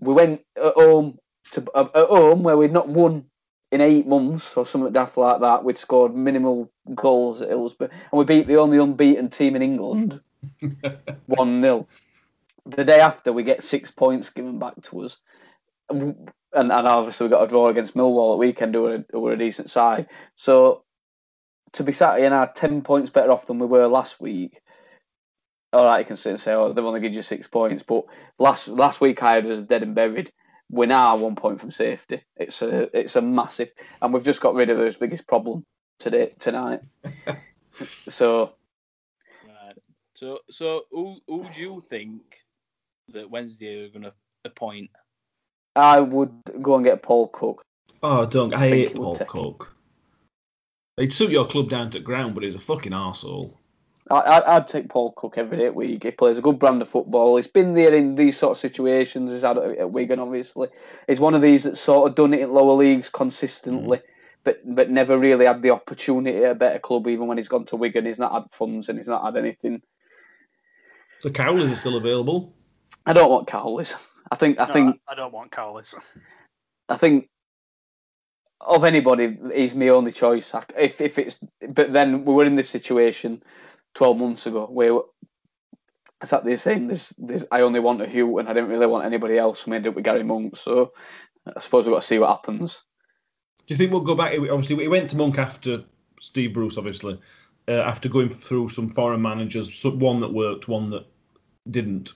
[0.00, 1.18] we went at home
[1.52, 3.26] to uh, at home where we'd not won
[3.70, 5.64] in eight months or something daft like that.
[5.64, 10.20] We'd scored minimal goals at Hillsborough, and we beat the only unbeaten team in England
[11.26, 11.86] one 0
[12.66, 15.18] The day after, we get six points given back to us,
[15.90, 19.20] and and obviously we got a draw against Millwall at weekend, who were a, who
[19.20, 20.06] were a decent side.
[20.36, 20.84] So
[21.72, 24.60] to be sat here now ten points better off than we were last week.
[25.72, 28.04] All right, you can sit and say, "Oh, they've only given you six points," but
[28.38, 30.32] last last week I was dead and buried.
[30.70, 32.22] We're now one point from safety.
[32.36, 35.64] It's a it's a massive, and we've just got rid of his biggest problem
[35.98, 36.80] today tonight.
[38.08, 38.54] so
[39.46, 39.76] Right.
[40.14, 42.22] So, so who who do you think
[43.12, 44.12] that Wednesday are going to
[44.44, 44.90] appoint?
[45.76, 47.62] I would go and get Paul Cook.
[48.02, 48.54] Oh, don't.
[48.54, 49.74] I think hate Paul take- Cook.
[50.96, 53.56] He'd suit your club down to ground, but he's a fucking arsehole.
[54.10, 56.02] I, I, I'd take Paul Cook every day week.
[56.02, 57.36] He plays a good brand of football.
[57.36, 59.32] He's been there in these sort of situations.
[59.32, 60.68] He's had it at Wigan, obviously.
[61.06, 64.02] He's one of these that's sort of done it in lower leagues consistently, mm.
[64.44, 67.08] but but never really had the opportunity at a better club.
[67.08, 69.80] Even when he's gone to Wigan, he's not had funds and he's not had anything.
[71.22, 72.54] The Cowleys are still available.
[73.06, 73.94] I don't want Cowleys.
[74.30, 75.94] I think I No, think I, I don't want Cowleys.
[76.88, 77.28] I think
[78.60, 80.52] of anybody, he's my only choice.
[80.76, 81.38] If if it's,
[81.68, 83.42] but then we were in this situation
[83.94, 85.00] twelve months ago where
[86.20, 88.86] I sat there saying this, this I only want a Hugh and I didn't really
[88.86, 89.66] want anybody else.
[89.66, 90.92] We ended up with Gary Monk, so
[91.46, 92.82] I suppose we've got to see what happens.
[93.66, 94.32] Do you think we'll go back?
[94.32, 95.84] Obviously, we went to Monk after
[96.20, 97.20] Steve Bruce, obviously,
[97.68, 101.06] uh, after going through some foreign managers, one that worked, one that
[101.70, 102.14] didn't.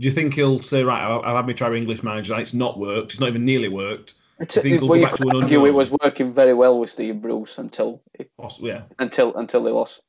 [0.00, 2.38] Do you think he'll say, right, I'll have me try English manager?
[2.40, 3.12] It's not worked.
[3.12, 4.14] It's not even nearly worked.
[4.40, 7.22] It's, think we'll well, go back to an it was working very well with Steve
[7.22, 8.82] Bruce until it, Yeah.
[8.98, 10.02] until until they lost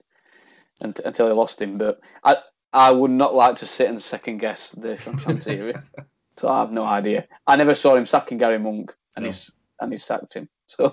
[0.81, 1.77] unt- until they lost him.
[1.77, 2.37] But I
[2.73, 5.73] I would not like to sit and second guess the Sean theory.
[6.37, 7.27] so I have no idea.
[7.47, 9.29] I never saw him sacking Gary Monk, and No.
[9.29, 10.49] he's and he sacked him.
[10.67, 10.91] So,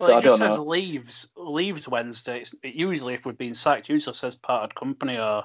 [0.00, 0.62] Well, so I it just says know.
[0.64, 2.38] leaves leaves Wednesday.
[2.42, 5.42] It's, it usually, if we've been sacked, usually says parted company or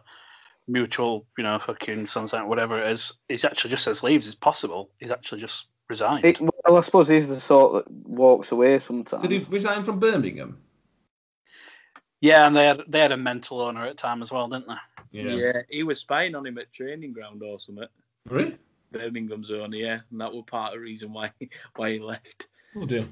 [0.68, 3.14] mutual, you know, fucking sunset, whatever it is.
[3.30, 4.28] It actually just says leaves.
[4.28, 4.92] It's possible.
[5.00, 6.24] He's actually just resigned.
[6.26, 9.24] It, well, I suppose he's the sort that walks away sometimes.
[9.24, 10.60] Did he resign from Birmingham?
[12.24, 14.70] Yeah, and they had they had a mental owner at the time as well, didn't
[14.70, 15.20] they?
[15.22, 15.62] Yeah.
[15.70, 17.86] he was spying on him at training ground or something.
[18.30, 18.58] Really?
[18.94, 21.34] Birmingham's own, yeah, and that was part of the reason why
[21.76, 22.48] why he left.
[22.78, 23.06] Oh dear.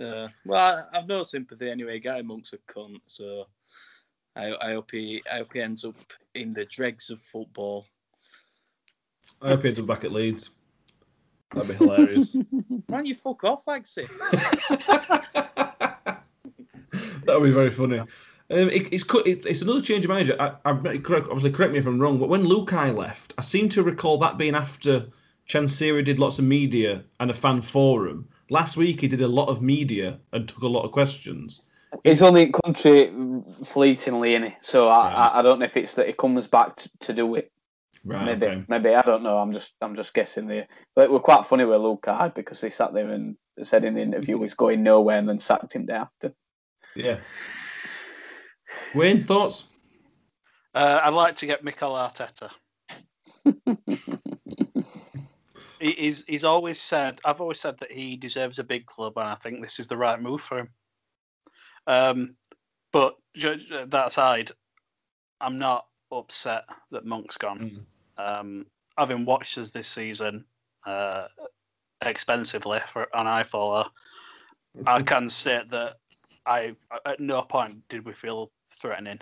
[0.00, 1.98] Uh, well, I, I've no sympathy anyway.
[1.98, 3.48] Gary Monk's a cunt, so
[4.36, 5.96] I, I hope he I hope he ends up
[6.36, 7.86] in the dregs of football.
[9.42, 10.50] I hope he ends up back at Leeds.
[11.52, 12.36] That'd be hilarious.
[12.86, 14.06] Why don't you fuck off, Lexi?
[14.86, 15.69] that
[17.38, 17.98] would be very funny.
[17.98, 20.36] Um, it, it's it, it's another change of manager.
[20.40, 23.68] I, I, correct, obviously, correct me if I'm wrong, but when Luhukay left, I seem
[23.70, 25.06] to recall that being after
[25.48, 28.28] Chansiri did lots of media and a fan forum.
[28.50, 31.60] Last week, he did a lot of media and took a lot of questions.
[32.04, 33.12] He's only in country
[33.64, 35.14] fleetingly, in so I, Right.
[35.14, 37.52] I, I don't know if it's that he comes back to, to do it.
[38.02, 38.24] Right.
[38.24, 38.64] maybe, okay.
[38.66, 39.38] maybe I don't know.
[39.38, 40.66] I'm just, I'm just guessing there.
[40.96, 44.02] But it was quite funny with Luhukay because he sat there and said in the
[44.02, 46.32] interview he's going nowhere and then sacked him day after.
[46.96, 47.18] Yeah.
[48.94, 49.66] Wayne, thoughts?
[50.74, 52.50] Uh, I'd like to get Mikel Arteta.
[55.80, 59.28] he, he's he's always said I've always said that he deserves a big club, and
[59.28, 60.68] I think this is the right move for him.
[61.86, 62.36] Um,
[62.92, 64.52] but that aside,
[65.40, 67.86] I'm not upset that Monk's gone.
[68.18, 68.66] Um,
[68.98, 70.44] having watched us this season
[70.86, 71.26] uh,
[72.02, 73.86] expensively for an eye follower,
[74.86, 75.96] I can state that
[76.50, 76.74] I
[77.06, 79.20] at no point did we feel threatening.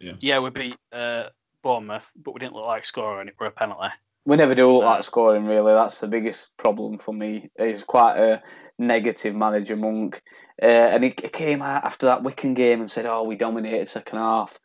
[0.00, 0.12] Yeah.
[0.20, 1.24] Yeah, we beat uh,
[1.62, 3.88] Bournemouth, but we didn't look like scoring it for a penalty.
[4.26, 5.72] We never do look Uh, like scoring, really.
[5.74, 7.50] That's the biggest problem for me.
[7.58, 8.42] He's quite a
[8.78, 10.22] negative manager, Monk.
[10.62, 13.88] Uh, and he he came out after that Wigan game and said, "Oh, we dominated
[13.88, 14.56] second half."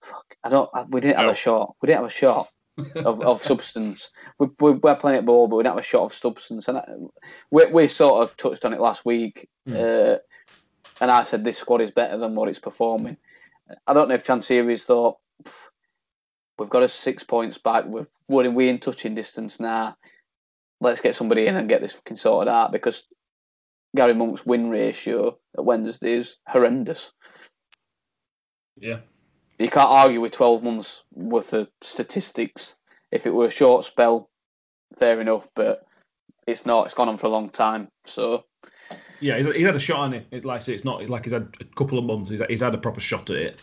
[0.00, 0.70] Fuck, I don't.
[0.74, 1.32] I- We didn't have No.
[1.32, 1.74] a shot.
[1.82, 2.48] We didn't have a shot
[3.04, 4.10] of, of substance.
[4.38, 6.68] We, we we're playing at ball, but we didn't have a shot of substance.
[6.68, 6.84] And I,
[7.50, 9.48] we we sort of touched on it last week.
[9.68, 10.16] Uh,
[11.00, 13.16] and I said this squad is better than what it's performing.
[13.86, 15.18] I don't know if Chansiri's thought
[16.58, 17.84] we've got us six points back.
[17.86, 19.96] We're we're in, we in touching distance now.
[20.80, 23.04] Let's get somebody in and get this fucking sorted out because
[23.96, 27.12] Gary Monk's win ratio at Wednesday is horrendous.
[28.76, 28.98] Yeah.
[29.58, 32.76] You can't argue with twelve months worth of statistics.
[33.12, 34.30] If it were a short spell,
[34.98, 35.86] fair enough, but
[36.46, 36.86] it's not.
[36.86, 37.88] It's gone on for a long time.
[38.06, 38.44] So
[39.24, 40.26] Yeah, he's, he's had a shot on it.
[40.30, 42.28] It's like it's not it's like he's had a couple of months.
[42.28, 43.58] He's, he's had a proper shot at it,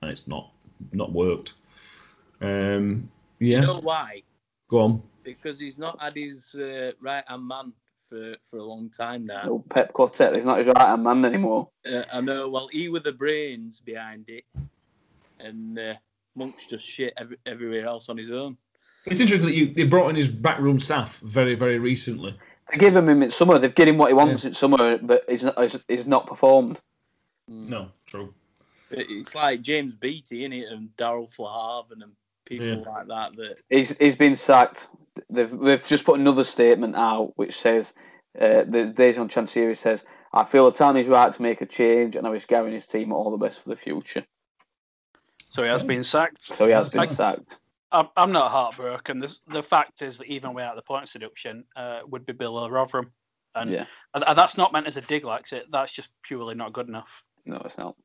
[0.00, 0.52] and it's not
[0.92, 1.54] not worked.
[2.40, 4.22] Um, yeah, You know why?
[4.68, 5.02] go on.
[5.24, 7.72] Because he's not had his uh, right hand man
[8.08, 9.42] for, for a long time now.
[9.44, 11.68] no, Pep Clotet is not his right hand man anymore.
[11.84, 12.48] Uh, I know.
[12.48, 14.44] Well, he were the brains behind it,
[15.40, 15.94] and uh,
[16.36, 18.56] Monk's just shit every, everywhere else on his own.
[19.06, 22.38] It's interesting that you they brought in his backroom staff very very recently.
[22.72, 23.58] They give him him in summer.
[23.58, 25.60] They've given him what he wants in summer, but he's not.
[25.60, 26.80] He's, he's not performed.
[27.46, 28.32] No, true.
[28.90, 32.12] It's like James Beattie, in it, and Darryl Flahavan and
[32.46, 32.90] people Yeah.
[32.90, 33.36] like that.
[33.36, 34.88] That He's he's been sacked.
[35.28, 37.92] They've they've just put another statement out which says
[38.40, 42.26] uh, Dejphon Chansiri says I feel the time is right to make a change, and
[42.26, 44.24] I wish Gary and his team all the best for the future.
[45.50, 46.42] So he has been sacked.
[46.42, 47.58] So he has been sacked.
[47.92, 49.18] I'm, I'm not heartbroken.
[49.18, 53.12] This, the fact is that even without the point deduction, uh, would be below Rotherham,
[53.54, 55.66] and, Yeah, and and that's not meant as a dig, like it.
[55.70, 57.22] That's just purely not good enough.
[57.44, 57.96] no, it's not.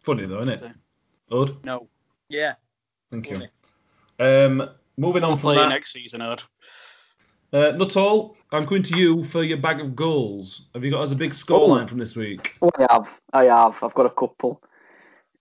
[0.00, 0.72] Funny though, isn't it?
[1.30, 1.64] Odd.
[1.64, 1.88] No,
[2.28, 2.54] yeah,
[3.10, 3.42] Thank you.
[4.18, 6.42] Um, moving on I'll from that, next season, Od.
[7.52, 8.36] uh, all.
[8.52, 10.68] I'm going to you for your bag of goals.
[10.74, 12.56] Have you got us a big scoreline from this week?
[12.62, 13.20] Oh, I have.
[13.32, 13.82] I have.
[13.82, 14.62] I've got a couple.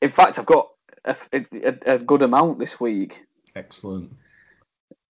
[0.02, 0.70] In fact, I've got
[1.06, 3.26] a, a, a good amount this week.
[3.56, 4.12] Excellent.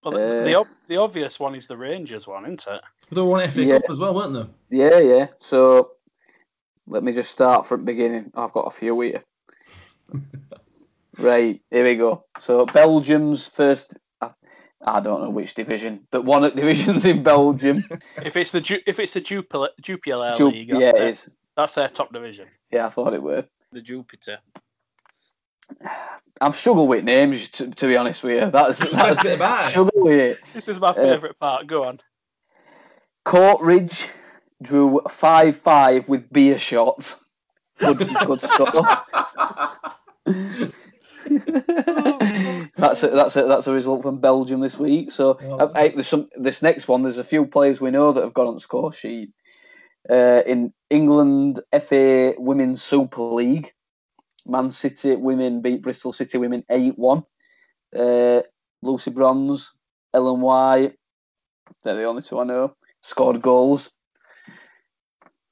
[0.02, 2.80] Well, the, Uh, the, ob- the obvious one is the Rangers one, isn't it?
[3.08, 3.78] But they won FA Yeah.
[3.80, 4.32] Cup as well, weren't
[4.70, 4.78] they?
[4.78, 5.26] Yeah, yeah.
[5.38, 5.92] So
[6.86, 8.30] let me just start from the beginning.
[8.34, 9.22] I've got a few here.
[11.18, 12.24] right, here we go.
[12.40, 13.94] So Belgium's first.
[14.20, 14.30] I,
[14.82, 17.84] I don't know which division, but one of the divisions in Belgium.
[18.24, 21.28] If it's the Ju- if it's the Jupiler, Jupiler Ju- League, yeah, their, it is.
[21.56, 22.48] that's their top division.
[22.70, 23.44] Yeah, I thought it were.
[23.72, 24.38] the Jupiter.
[26.40, 28.50] I've struggled with names to, to be honest with you.
[28.50, 30.38] That's, That's that's best bit about struggle with it.
[30.54, 31.66] This is my favourite part.
[31.66, 31.98] Go on.
[33.24, 34.08] Courtridge
[34.62, 37.14] drew five five with beer shots.
[37.78, 39.04] Good, good stuff.
[42.76, 45.10] that's a, that's a, that's a result from Belgium this week.
[45.12, 47.02] So Well- uh, hey, there's some this next one.
[47.02, 49.30] There's a few players we know that have got on score sheet.
[50.08, 53.72] Uh, in England FA Women's Super League,
[54.46, 57.24] Man City women beat Bristol City women eight one.
[57.96, 58.40] Uh,
[58.82, 59.72] Lucy Bronze,
[60.14, 60.94] Ellen White,
[61.84, 63.90] they're the only two I know scored goals.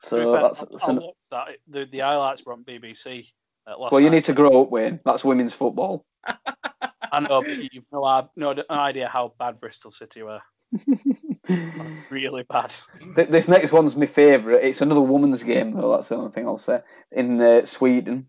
[0.00, 1.48] So fair, that's, that's an- that.
[1.66, 3.26] The, the highlights were on BBC.
[3.66, 4.16] last well, you night.
[4.16, 5.00] need to grow up, Wayne.
[5.04, 6.04] That's women's football.
[6.26, 10.40] I know, but you've no, i- no idea how bad Bristol City were.
[12.10, 12.74] really bad.
[13.16, 14.62] This next one's my favourite.
[14.62, 15.92] It's another women's game, though.
[15.92, 16.80] That's the only thing I'll say.
[17.10, 18.28] In uh, Sweden,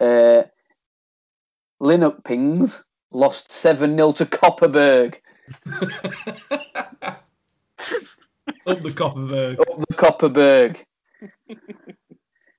[0.00, 0.42] uh,
[1.82, 2.82] Linköpings
[3.12, 5.16] lost seven 0 to Kopparberg.
[8.66, 9.60] Up the Kopparberg.
[9.60, 10.76] Up the Kopparberg.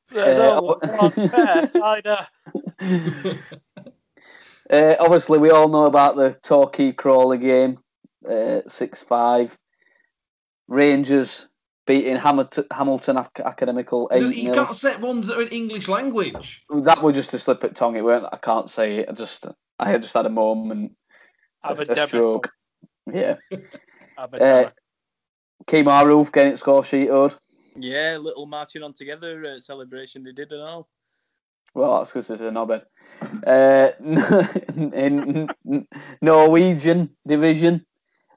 [0.10, 2.28] There's Uh, one fair cider.
[4.72, 7.80] Uh, obviously, we all know about the Torquay Crawley game,
[8.30, 9.58] uh, six five.
[10.68, 11.48] Rangers
[11.90, 16.64] beating Hamilton, Hamilton Ac- Academical eight you can't set ones that are in English language.
[16.70, 17.96] That was just a slip at tongue.
[17.96, 18.28] It weren't.
[18.32, 19.10] I can't say it.
[19.10, 19.48] I just,
[19.80, 20.92] I had just had a moment.
[21.64, 22.52] Have a, a a stroke.
[23.12, 23.38] Yeah.
[24.18, 24.72] Have a Uh, demo.
[25.66, 27.34] Kemar Roofe getting its score sheet owed.
[27.76, 30.90] Yeah, little marching on together uh, celebration they did and all.
[31.74, 32.84] Well, that's because it's a knobhead.
[33.48, 33.92] Uh,
[34.94, 35.50] in
[36.22, 37.86] Norwegian division,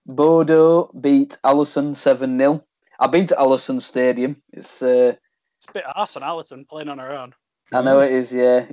[0.07, 2.63] Bodo beat Allison 7 0.
[3.03, 4.37] I've been to Allison Stadium.
[4.53, 5.15] It's, uh,
[5.59, 7.35] It's a bit arse on Allison playing on her own.
[7.73, 8.67] I know it is, yeah.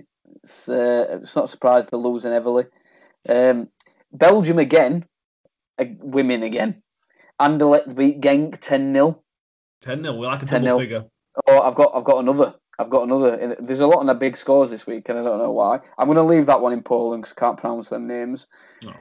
[0.44, 2.66] It's, uh, it's not surprised they're losing heavily.
[3.28, 3.70] Um,
[4.12, 5.06] Belgium again,
[5.80, 6.84] uh, women again.
[7.42, 9.20] Anderlecht beat Genk 10 0.
[9.82, 10.16] 10 0.
[10.16, 10.50] We like a 10-0.
[10.64, 11.06] double figure.
[11.48, 12.54] Oh, I've got, I've got another.
[12.78, 13.56] I've got another.
[13.60, 15.80] There's a lot of the big scores this week, and I don't know why.
[15.98, 18.48] I'm going to leave that one in Poland because I can't pronounce their names.
[18.86, 18.92] Oh.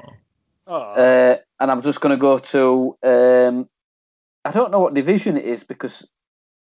[0.66, 2.96] Oh, Uh, and I'm just going to go to.
[3.02, 3.68] Um,
[4.48, 6.08] I don't know what division it is because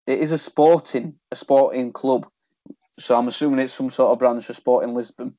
[0.06, 2.26] it is a sporting, a sporting club.
[2.98, 5.34] So I'm assuming it's some sort of branch of Sporting Lisbon.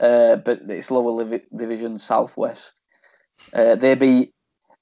[0.00, 2.80] Uh, but it's lower livi- division, southwest.
[3.52, 4.32] Uh, they beat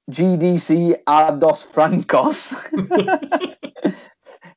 [0.09, 2.55] GDC Ardos Francos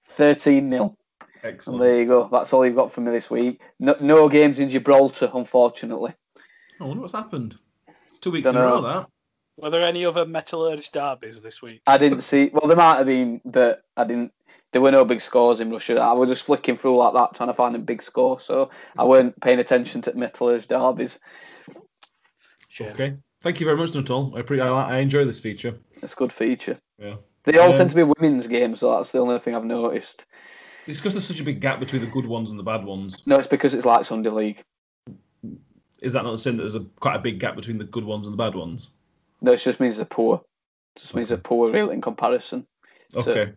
[0.09, 0.83] 13 0.
[0.83, 0.95] And
[1.43, 1.81] Excellent.
[1.81, 2.29] there you go.
[2.31, 3.59] That's all you've got for me this week.
[3.79, 6.13] No, no games in Gibraltar, unfortunately.
[6.79, 7.57] I wonder what's happened.
[8.11, 8.67] It's two weeks in Dunno.
[8.67, 9.07] a row, that.
[9.57, 11.81] Were there any other metallurgist derbies this week?
[11.87, 12.49] I didn't see.
[12.53, 14.33] Well, there might have been, but I didn't.
[14.71, 15.99] There were no big scores in Russia.
[15.99, 18.39] I was just flicking through like that, trying to find a big score.
[18.39, 21.19] So I weren't paying attention to Metallurge derbies.
[22.81, 23.15] Okay.
[23.43, 24.33] Thank you very much, Nuttall.
[24.35, 25.75] I, pre- I, I enjoy this feature.
[26.01, 26.79] It's a good feature.
[26.97, 27.15] Yeah.
[27.43, 30.25] They all Um, tend to be women's games, so that's the only thing I've noticed.
[30.87, 33.21] It's because there's such a big gap between the good ones and the bad ones.
[33.25, 34.63] No, it's because it's like Sunday League.
[36.01, 38.25] Is that not saying that there's a quite a big gap between the good ones
[38.27, 38.91] and the bad ones?
[39.43, 40.41] No, it just means they're poor.
[40.95, 42.65] It just means they're poor, really, in comparison.
[43.15, 43.51] Okay.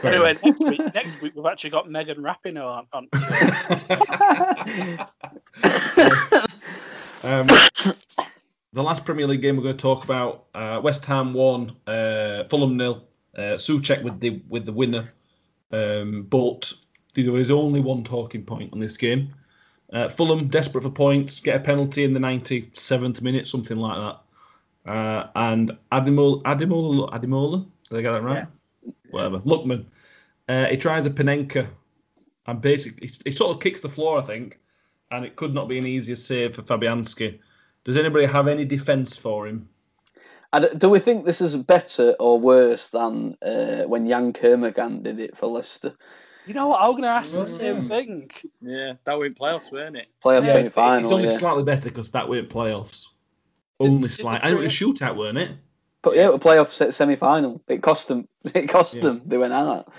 [0.00, 2.86] Fair Anyway, next week, next week we've actually got Megan Rapinoe on.
[2.92, 3.08] on
[7.24, 7.48] um,
[8.72, 12.44] the last Premier League game we're going to talk about: uh, West Ham won, uh,
[12.44, 13.04] Fulham nil.
[13.36, 15.12] Uh, Soucek with the with the winner,
[15.72, 16.72] um, but
[17.14, 19.34] there was only one talking point on this game.
[19.92, 24.20] Uh, Fulham desperate for points, get a penalty in the 97th minute, something like that.
[24.88, 28.46] Uh, and Ademola, Ademola, Ademola, did I get that right?
[29.10, 29.38] Whatever.
[29.40, 29.84] Lookman.
[30.48, 31.68] Uh, he tries a Panenka,
[32.46, 34.58] and basically he, he sort of kicks the floor, I think,
[35.10, 37.38] and it could not be an easier save for Fabianski.
[37.84, 39.68] Does anybody have any defence for him?
[40.54, 45.20] And do we think this is better or worse than uh, when Yann Kermorgant did
[45.20, 45.94] it for Leicester?
[46.46, 46.80] You know what?
[46.80, 47.88] I was going to ask the same Mm.
[47.88, 48.30] thing.
[48.62, 50.06] Yeah, that went playoffs, weren't it?
[50.24, 51.36] Playoff Yeah, semi It's only yeah.
[51.36, 53.08] slightly better because that weren't playoffs.
[53.80, 54.40] Only did slight.
[54.42, 55.52] I know it was a shootout, weren't it?
[56.02, 57.60] But yeah, it was a playoff semi final.
[57.68, 58.28] It cost them.
[58.54, 59.02] It cost Yeah.
[59.02, 59.22] them.
[59.26, 59.92] They went out.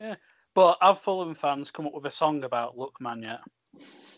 [0.00, 0.14] yeah.
[0.54, 3.40] But have Fulham fans come up with a song about Lookman yet?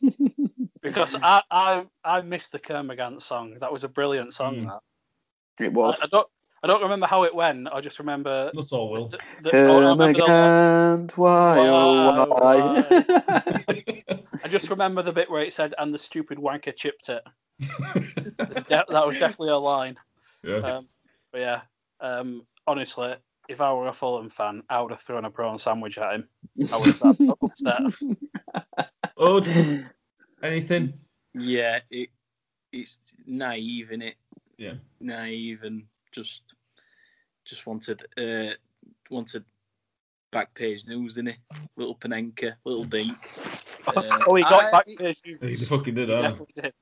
[0.80, 3.58] because I, I I missed the Kermorgant song.
[3.60, 4.54] That was a brilliant song.
[4.56, 4.80] Mm.
[5.58, 5.98] That It was.
[6.00, 6.28] I, I don't
[6.62, 7.68] I don't remember how it went.
[7.72, 8.50] I just remember.
[8.54, 9.08] That's all, Will.
[9.08, 10.12] The, the, oh, I, remember
[11.06, 14.02] the, why, oh, Why, why?
[14.44, 17.22] I just remember the bit where it said, "And the stupid wanker chipped it."
[17.60, 19.96] De- that was definitely a line.
[20.42, 20.56] yeah.
[20.58, 20.88] Um,
[21.32, 21.60] but yeah,
[22.00, 23.14] um, honestly,
[23.48, 26.28] if I were a Fulham fan, I would have thrown a prawn sandwich at him.
[26.72, 27.80] I would have been upset.
[29.16, 29.48] Odd,
[30.42, 30.92] anything?
[31.34, 32.10] Yeah, it
[32.72, 34.16] it's naive in it.
[34.56, 34.74] Yeah.
[35.00, 36.42] Naive and just
[37.44, 38.54] just wanted uh
[39.10, 39.44] wanted
[40.32, 41.38] back page news, didn't it?
[41.76, 43.16] Little Panenka, little Dink.
[43.96, 44.84] Uh, oh, he got I- back.
[44.86, 46.20] it- His, He fucking did, huh?
[46.22, 46.72] definitely.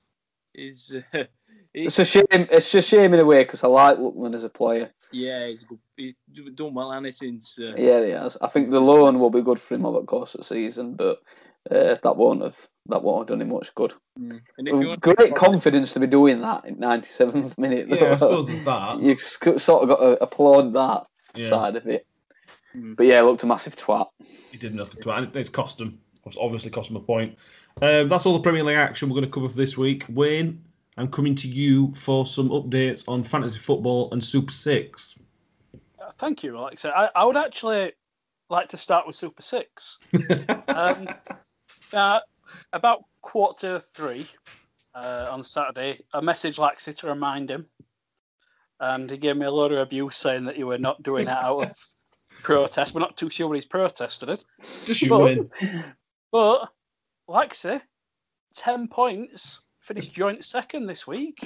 [0.54, 1.24] Is uh,
[1.74, 2.24] It's a shame.
[2.30, 4.90] It's a shame in a way because I like Lookman as a player.
[5.12, 5.78] yeah, he's good.
[5.96, 6.14] He's
[6.54, 8.36] done well, and since uh, Yeah, he has.
[8.42, 10.94] I think the loan will be good for him over the course of the season,
[10.94, 11.20] but
[11.70, 12.58] uh, that won't have
[12.88, 13.94] that won't have done him much good.
[14.18, 14.40] mm.
[14.56, 17.88] and if you Great confidence to be doing that in 97th minute.
[17.88, 18.98] Yeah, I suppose there's that.
[19.02, 22.06] You've sort of got to applaud that Yeah, side of it.
[22.76, 22.96] Mm.
[22.96, 24.08] But yeah, looked a massive twat.
[24.50, 25.16] he did nothing to it.
[25.16, 25.98] and It's cost him.
[26.26, 27.36] It's obviously cost him a point.
[27.80, 30.04] Um, that's all the Premier League action we're going to cover for this week.
[30.08, 30.62] Wayne,
[30.96, 35.18] I'm coming to you for some updates on fantasy football and Super Six.
[36.02, 36.92] Uh, Thank you, Alexa.
[36.96, 37.92] I, I would actually
[38.50, 40.00] like to start with Super Six.
[40.68, 41.08] Um,
[41.92, 42.20] uh,
[42.72, 44.26] about quarter three
[44.94, 47.66] uh, on Saturday, I messaged Laxi to remind him,
[48.80, 51.30] and he gave me a load of abuse saying that you were not doing it
[51.30, 51.76] out of
[52.42, 52.94] protest.
[52.94, 54.44] We're not too sure what he's protested it.
[54.86, 55.50] Just you But- win.
[56.30, 56.68] But
[57.28, 57.80] Laxi,
[58.54, 61.40] 10 points, finished joint second this week.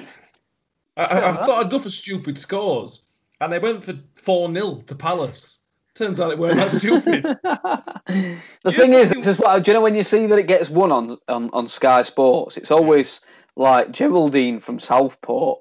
[0.96, 3.07] I, I, I thought I'd go for stupid scores,
[3.40, 5.61] and I went for 4 0 to Palace.
[5.95, 7.22] Turns out it weren't that stupid.
[7.45, 10.47] the You thing is, fucking- it's what, do you know when you see that it
[10.47, 13.20] gets won on, on, on Sky Sports, it's always
[13.57, 15.61] like Geraldine from Southport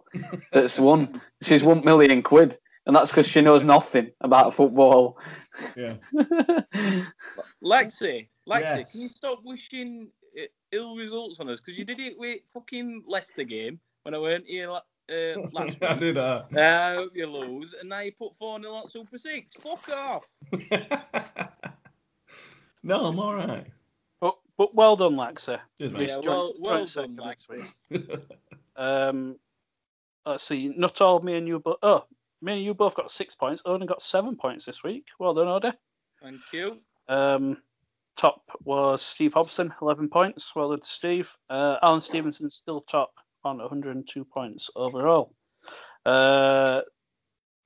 [0.53, 1.21] that's won.
[1.43, 5.17] She's won million quid, and that's because she knows nothing about football.
[5.75, 5.95] Yeah.
[7.63, 8.91] Lexi, Lexi, Yes.
[8.93, 11.59] can you stop wishing eh, ill results on us?
[11.59, 15.77] Because you did it with fucking Leicester game when I weren't here la- uh, last
[15.83, 16.45] I did that.
[16.57, 19.53] I hope you lose, and now you put 4 0 on Super 6.
[19.55, 20.27] Fuck off.
[22.83, 23.67] no, I'm all right.
[24.19, 25.59] But, but well done, Laxi.
[25.77, 27.65] Cheers, Yeah, well- well done, second Laxi.
[27.89, 28.19] this week.
[28.77, 29.35] Um,
[30.25, 30.69] let's see.
[30.75, 32.05] Not all me and you, but oh,
[32.41, 33.61] me and you both got six points.
[33.65, 35.07] Odin got seven points this week.
[35.19, 35.73] Well done, Odin.
[36.23, 36.81] Thank you.
[37.07, 37.57] Um,
[38.15, 40.55] top was Steve Hobson, 11 points.
[40.55, 41.31] Well done, Steve.
[41.49, 43.11] Uh, Alan Stevenson still top
[43.43, 45.33] on 102 points overall.
[46.05, 46.81] Uh,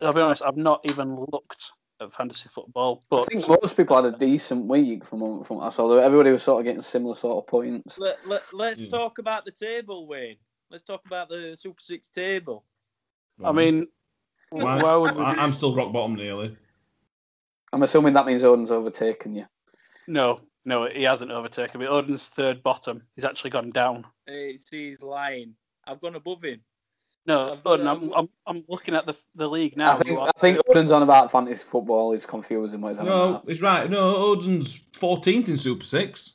[0.01, 1.71] I'll be honest, I've not even looked
[2.01, 5.57] at fantasy football, But I but think most people had a decent week from from
[5.57, 5.97] what I saw.
[5.97, 7.97] Everybody was sort of getting similar sort of points.
[7.97, 8.88] Let, let, let's Hmm.
[8.89, 10.38] talk about the table, Wayne.
[10.69, 12.65] Let's talk about the Super 6 table.
[13.43, 13.88] I mean,
[14.49, 16.57] Why- why would we I, do- I'm still rock bottom nearly.
[17.71, 19.45] I'm assuming that means Odin's overtaken you.
[20.07, 21.88] no, no, he hasn't overtaken me.
[21.88, 23.01] Odin's third bottom.
[23.15, 24.05] He's actually gone down.
[24.28, 25.55] It's he's lying.
[25.88, 26.61] I've gone above him.
[27.27, 29.93] No, I've got- Odin, I'm, I'm, I'm looking at the the league now.
[29.93, 32.11] I think You I think Odin's on about fantasy football.
[32.11, 33.43] He's confusing what he's on No, about.
[33.47, 33.89] he's right.
[33.89, 36.33] No, Odin's 14th in Super Six.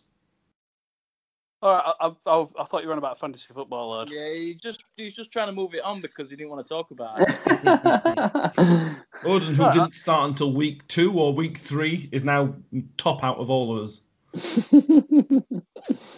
[1.63, 4.11] All right, I, I, I, I thought you were on about fantasy football, Lord.
[4.11, 6.73] Yeah, he just he's just trying to move it on because he didn't want to
[6.75, 8.97] talk about it.
[9.25, 9.73] Odin, who Right.
[9.75, 12.55] didn't start until week two or week three, is now
[12.97, 14.01] top out of all of us.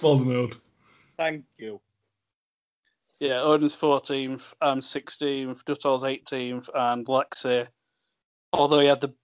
[0.01, 0.57] Well done, Od.
[1.19, 1.81] Thank you.
[3.23, 7.69] Yeah, Odin's 14th, I'm 16th, Nuttall's 18th, and Lexi,
[8.53, 9.15] although he had the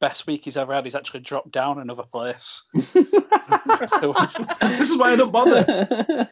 [0.00, 2.64] best week he's ever had, he's actually dropped down another place.
[2.92, 4.12] so,
[4.60, 6.28] This is why I don't bother.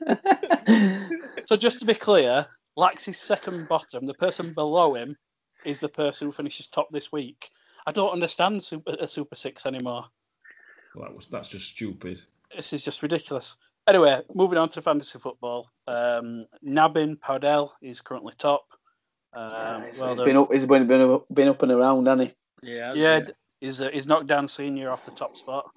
[1.44, 2.44] so just to be clear,
[2.76, 5.16] Lexi's second bottom, the person below him,
[5.64, 7.50] is the person who finishes top this week.
[7.86, 10.06] I don't understand super, a uh, Super Six anymore.
[10.96, 12.20] Well, that was, that's just stupid.
[12.56, 13.58] This is just ridiculous.
[13.88, 15.68] Anyway, moving on to fantasy football.
[15.88, 18.64] Um, Nabin Powdell is currently top.
[19.34, 20.26] Um, he's, well he's done.
[20.26, 20.52] been up.
[20.52, 22.28] He's been been up, been up and around, hasn't
[22.62, 22.72] he?
[22.74, 25.68] Yeah, Yeah, d- he's uh, he's knocked down senior off the top spot.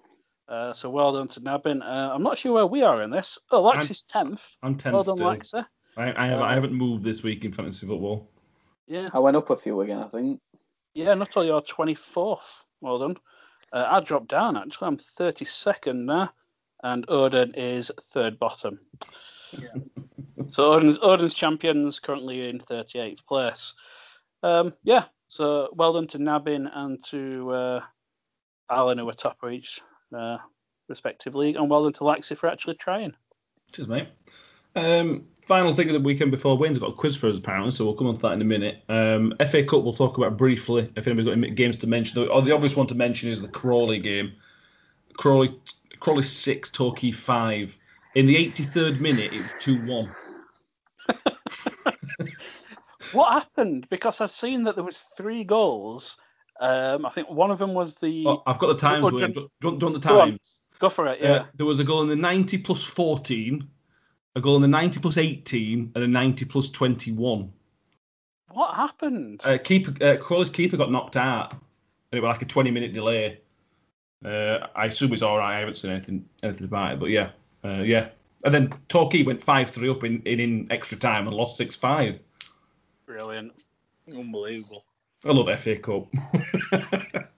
[0.47, 1.81] Uh, so well done to Nabin.
[1.81, 3.39] Uh, I'm not sure where we are in this.
[3.51, 4.55] Oh, Lexi's tenth.
[4.61, 5.61] I'm 10 Well done, still.
[5.61, 5.65] Lexi.
[5.97, 8.29] I, I, haven't, I haven't moved this week in fantasy football.
[8.87, 10.03] Yeah, I went up a few again.
[10.03, 10.39] I think.
[10.93, 11.15] yeah.
[11.15, 12.63] Not only you're twenty fourth.
[12.81, 13.15] Well done.
[13.73, 14.89] Uh, I dropped down actually.
[14.89, 16.31] I'm thirty second now,
[16.83, 18.79] and Odin is third bottom.
[19.57, 19.67] Yeah.
[20.49, 23.73] so Odin's Odin's champions currently in thirty eighth place.
[24.43, 25.05] Um, yeah.
[25.27, 27.81] So well done to Nabin and to uh,
[28.69, 29.81] Alan who were top of each
[30.15, 30.37] uh,
[30.87, 33.13] respective league, and well done to Lexi for actually trying.
[33.71, 34.07] Cheers, mate.
[34.75, 37.85] Um, final thing of the weekend before Wayne's got a quiz for us, apparently, so
[37.85, 38.83] we'll come on to that in a minute.
[38.89, 42.27] Um, FA Cup we'll talk about briefly if anybody's got any games to mention.
[42.27, 44.33] Or the obvious one to mention is the Crawley game.
[45.17, 45.57] Crawley,
[46.05, 47.77] Crawley 6, Torquay 5.
[48.13, 50.11] In the 83rd minute, it was 2 1.
[53.11, 53.87] What happened?
[53.89, 56.17] Because I've seen that there was three goals.
[56.59, 59.17] Um, I think one of them was the Oh, I've got the times, Oh.
[59.17, 60.61] Jim- Do, do want the Go times?
[60.79, 61.21] go for it.
[61.23, 61.45] Uh, Yeah.
[61.55, 63.67] there was a goal in the 90 plus 14,
[64.35, 67.51] a goal in the 90 plus 18, and a 90 plus 21.
[68.51, 69.41] what happened?
[69.43, 71.61] Uh, keeper, uh, Crawley's keeper got knocked out, and
[72.11, 73.39] it was like a 20 minute delay.
[74.25, 75.55] Uh, I assume it's all right.
[75.55, 77.29] I haven't seen anything anything about it, but yeah,
[77.63, 78.09] uh, yeah.
[78.43, 81.75] And then Torquay went 5 3 up in, in, in extra time and lost 6
[81.75, 82.19] 5.
[83.05, 83.63] Brilliant.
[84.11, 84.83] unbelievable.
[85.25, 86.07] I love FA Cup.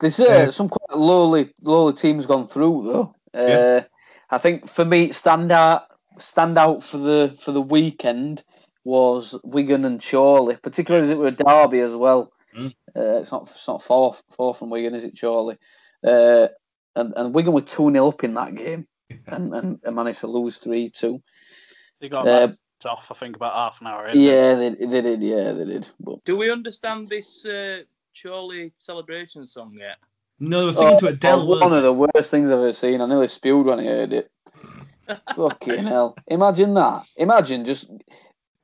[0.00, 0.50] There's uh, Yeah.
[0.50, 3.14] some quite lowly lowly teams gone through though.
[3.38, 3.84] Uh, Yeah.
[4.30, 5.82] I think for me, standout
[6.18, 8.42] standout for the for the weekend
[8.84, 12.32] was Wigan and Chorley, particularly as it were a derby as well.
[12.56, 12.74] Mm.
[12.96, 15.56] Uh, it's not it's not far far from Wigan, is it, Chorley?
[16.06, 16.48] Uh,
[16.96, 18.86] and and Wigan were two 0 up in that game,
[19.26, 21.22] and, and, and managed to lose three two.
[22.00, 22.48] They got Uh,
[22.84, 23.10] off.
[23.10, 24.08] I think about half an hour.
[24.08, 24.20] in.
[24.20, 25.22] Yeah, they, they did.
[25.22, 25.88] Yeah, they did.
[26.00, 27.82] But Do we understand this uh,
[28.20, 29.98] Chorley celebration song yet?
[30.40, 31.46] No, they were singing to Oh, Adele.
[31.46, 33.00] one weren't of the worst things I've ever seen.
[33.00, 34.30] I nearly spewed when I heard it.
[35.36, 36.16] Fucking hell!
[36.26, 37.04] Imagine that.
[37.16, 37.88] Imagine just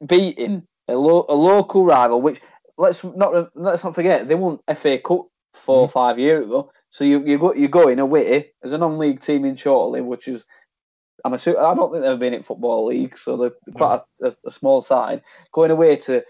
[0.05, 2.41] beating a, lo- a local rival, which
[2.79, 5.93] let's not let's not forget they won FA Cup four or mm.
[5.93, 6.71] five years ago.
[6.91, 10.29] So you you go you go in away as a non-league team in Chorley, which
[10.29, 10.47] is
[11.25, 13.75] I'm assuming I don't think they've been in football league, so they're mm.
[13.75, 15.23] quite a, a, a small side.
[15.53, 16.25] Going away to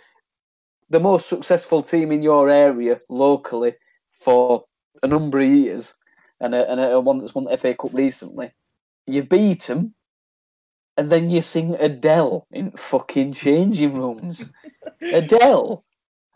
[0.91, 3.75] the most successful team in your area locally
[4.21, 4.65] for
[5.03, 5.95] a number of years,
[6.41, 8.51] and a, and a one that's won the FA Cup recently.
[9.07, 9.95] You beat them,
[10.97, 14.53] and then you sing Adele in fucking changing rooms.
[15.01, 15.85] Adele,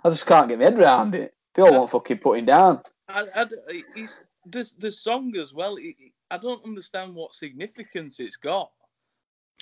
[0.05, 1.35] I just can't get my head around it.
[1.55, 2.81] They all want fucking putting down.
[3.09, 3.47] I, I,
[3.95, 5.77] it's, this the song as well.
[5.77, 8.71] It, it- I don't understand what significance it's got.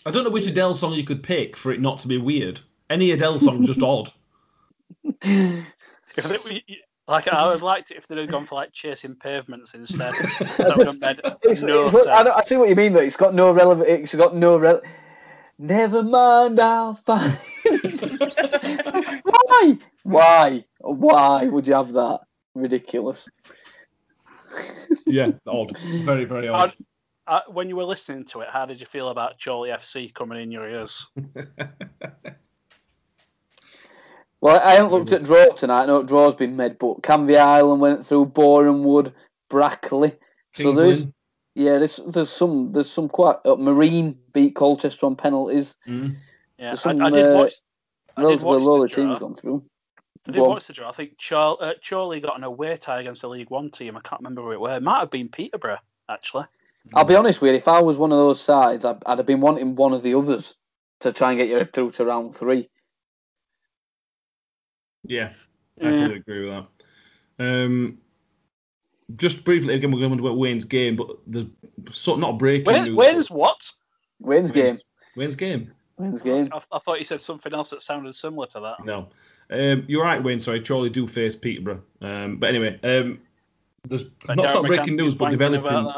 [0.07, 2.61] I don't know which Adele song you could pick for it not to be weird.
[2.91, 4.12] Any Adele song just odd.
[7.09, 10.14] Like I would like it if they'd have gone for like chasing pavements instead.
[10.59, 13.01] that would have made It's- no it's- I, I see what you mean though.
[13.01, 13.88] It's got no relevant.
[13.88, 14.80] It's got no rel.
[15.59, 17.36] Never mind, I'll find.
[19.24, 19.76] Why?
[20.05, 20.64] Why?
[20.80, 22.20] Why would you have that?
[22.55, 23.28] Ridiculous.
[25.07, 25.76] yeah, odd.
[26.05, 26.72] Very, very odd.
[27.26, 30.42] Uh, when you were listening to it, how did you feel about Chorley FC coming
[30.42, 31.07] in your ears?
[34.42, 35.86] Well, I haven't looked at draw tonight.
[35.86, 39.12] No draw's been made, but Canvey Island went through Boreham Wood,
[39.51, 40.16] Brackley.
[40.55, 41.14] So there's Kingsland.
[41.57, 45.76] yeah, there's there's some there's some quite uh, Marine beat Colchester on penalties.
[45.86, 46.16] Mm.
[46.59, 47.53] Yeah, There's I, I did uh, watch.
[48.16, 49.28] I did Relatively watch low the the team's draw.
[49.28, 49.64] gone through.
[50.29, 50.49] I Go did on.
[50.51, 50.89] watch the draw.
[50.89, 53.97] I think Char- uh, Chorley got an away tie against a League One team.
[53.97, 54.75] I can't remember who it were.
[54.77, 56.45] It might have been Peterborough actually.
[56.95, 57.57] I'll be honest with you.
[57.57, 60.14] If I was one of those sides, I'd, I'd have been wanting one of the
[60.14, 60.55] others
[61.01, 62.68] to try and get you through to round three.
[65.05, 65.33] Yeah,
[65.81, 65.91] I Yeah.
[65.91, 66.64] completely agree with
[67.39, 67.45] that.
[67.45, 67.99] Um,
[69.16, 71.51] just briefly, again, we're going to about Wayne's game, but the
[71.91, 72.95] sort not breaking Wayne, news.
[72.95, 73.71] Wayne's what?
[74.18, 74.79] Wayne's game.
[75.16, 75.73] Wayne's game.
[75.97, 76.49] Wayne's game.
[76.53, 78.85] I, I thought you said something else that sounded similar to that.
[78.85, 79.09] No,
[79.51, 80.40] um, you're right, Wayne.
[80.40, 81.82] Sorry, Chorley do face Peterborough.
[82.01, 83.20] Um, but anyway, um,
[83.88, 85.92] there's But not Darren sort of breaking news, but developing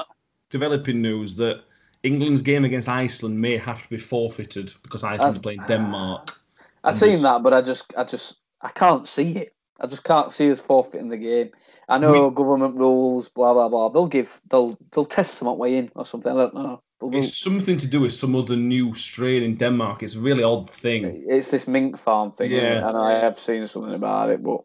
[0.51, 1.63] developing news that
[2.03, 6.35] England's game against Iceland may have to be forfeited because Iceland That's- are playing Denmark.
[6.85, 9.55] I've seen this- that, but I just, I just, I can't see it.
[9.81, 11.51] I just can't see us forfeiting the game.
[11.89, 13.89] I know government rules, blah blah blah.
[13.91, 16.33] They'll give, they'll, they'll test some way in or something.
[16.33, 16.83] I don't know.
[17.13, 20.03] It's something to do with some other new strain in Denmark.
[20.03, 21.25] It's a really odd thing.
[21.29, 22.51] It's this mink farm thing.
[22.51, 22.89] Yeah.
[22.89, 24.61] and I have seen something about it, but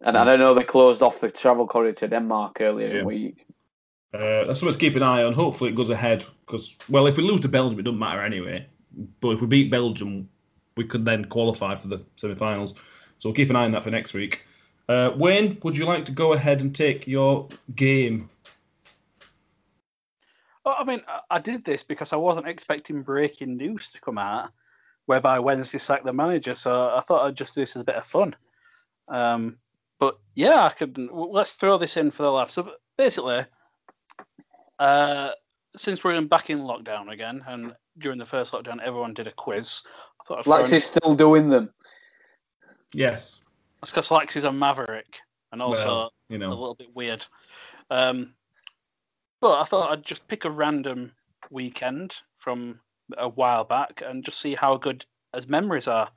[0.00, 3.04] and I don't know they closed off the travel corridor to Denmark earlier in the
[3.04, 3.46] week.
[4.14, 5.32] Uh, that's something to keep an eye on.
[5.32, 6.24] Hopefully, it goes ahead.
[6.46, 8.66] Because, well, if we lose to Belgium, it doesn't matter anyway.
[9.20, 10.28] But if we beat Belgium,
[10.76, 12.74] we could then qualify for the semi-finals.
[13.18, 14.42] So we'll keep an eye on that for next week.
[14.88, 18.30] Uh, Wayne, would you like to go ahead and take your game?
[20.68, 24.18] Well, I mean, I- I did this because I wasn't expecting breaking news to come
[24.18, 24.50] out,
[25.06, 26.52] whereby Wednesday sacked the manager.
[26.52, 28.36] So I thought I'd just do this as a bit of fun.
[29.08, 29.58] Um,
[29.98, 30.98] but yeah, I could.
[30.98, 32.50] Let's throw this in for the laugh.
[32.50, 33.46] So basically,
[34.78, 35.30] uh,
[35.74, 39.32] since we're in back in lockdown again, and during the first lockdown, everyone did a
[39.32, 39.82] quiz.
[40.20, 41.72] I thought I'd throw Lex in- is still doing them.
[42.92, 43.40] Yes.
[43.80, 45.18] That's because Lex is a maverick,
[45.50, 47.24] and also Well, you a little bit weird.
[47.88, 48.34] Um,
[49.40, 51.12] but I thought I'd just pick a random
[51.50, 52.80] weekend from
[53.16, 56.10] a while back and just see how good as memories are.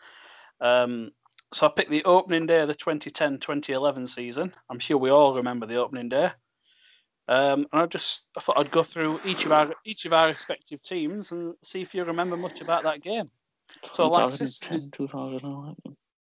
[0.59, 1.11] Um,
[1.53, 4.53] so I picked the opening day of the 2010-2011 season.
[4.69, 6.32] I'm sure we all remember the opening day.
[7.28, 10.28] Um, and I just I thought I'd go through each of our each of our
[10.28, 13.28] respective teams and see if you remember much about that game.
[13.93, 15.76] So Alexis, 2010, 2011.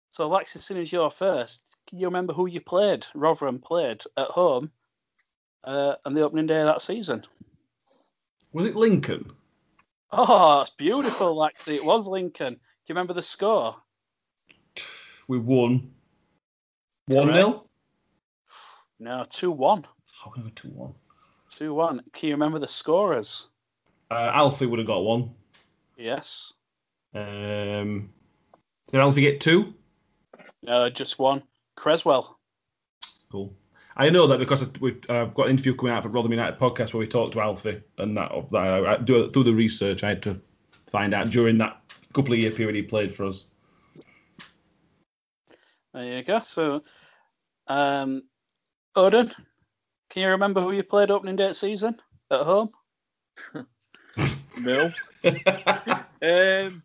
[0.10, 4.28] so, Alexis, soon as you're first, can you remember who you played, Rotherham played at
[4.28, 4.70] home
[5.64, 7.24] uh, on the opening day of that season?
[8.54, 9.32] Was it Lincoln?
[10.12, 11.76] Oh, it's beautiful, actually.
[11.76, 12.54] It was Lincoln.
[12.54, 13.76] Do you remember the score?
[15.28, 15.92] We won.
[17.08, 17.38] 1 Correct.
[17.38, 17.68] 0?
[19.00, 19.86] No, 2 1.
[20.24, 20.94] How can I go 2 1?
[21.50, 22.02] 2 1.
[22.14, 23.50] Can you remember the scorers?
[24.10, 25.32] Uh, Alfie would have got one.
[25.98, 26.54] Yes.
[27.14, 28.10] Um,
[28.90, 29.74] did Alfie get two?
[30.64, 31.44] No, just one.
[31.76, 32.40] Cresswell.
[33.32, 33.54] Cool.
[33.98, 36.94] I know that because we've I've got an interview coming out for Rotherham United podcast
[36.94, 40.10] where we talked to Alfie, and that, that I, I do through the research I
[40.10, 40.40] had to
[40.86, 41.82] find out during that
[42.14, 43.46] couple of year period he played for us.
[45.94, 46.40] There you go.
[46.40, 46.84] So,
[47.68, 48.22] um,
[48.96, 49.32] Odin,
[50.12, 51.96] can you remember who you played opening day season
[52.32, 52.70] at home?
[54.60, 54.92] No.
[55.24, 56.84] um,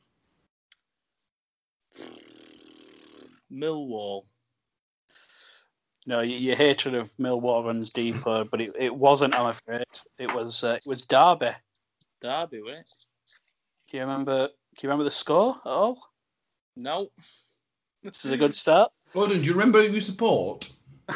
[3.50, 4.24] Millwall.
[6.07, 9.34] No, your, your hatred of Millwall runs deeper, but it, it wasn't.
[9.34, 9.84] I'm afraid
[10.18, 10.64] it was.
[10.64, 11.50] Uh, it was Derby.
[12.20, 12.94] Derby, was it?
[13.90, 14.48] Do you remember?
[14.48, 15.98] Do you remember the score at all?
[16.76, 17.09] No.
[18.03, 18.90] This is a good start.
[19.12, 20.68] Gordon, do you remember who you support?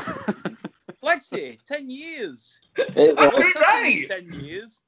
[1.03, 2.59] Lexi, 10 years.
[2.77, 4.05] It was- right.
[4.07, 4.81] 10 years.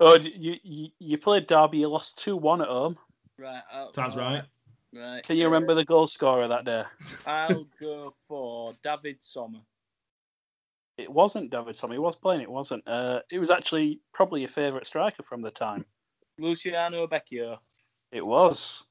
[0.00, 1.78] Oh, you you, you played Derby.
[1.78, 2.96] You lost two one at home.
[3.38, 3.62] Right.
[3.72, 4.42] I'll, Sounds right.
[4.98, 5.22] Right.
[5.22, 6.82] Can you remember the goal scorer that day?
[7.26, 9.60] I'll go for Davide Somma.
[10.96, 11.92] It wasn't Davide Somma.
[11.92, 12.40] He was playing.
[12.40, 12.82] It wasn't.
[12.88, 15.84] Uh, it was actually probably your favourite striker from the time.
[16.38, 17.58] Luciano Becchio.
[18.12, 18.86] It was.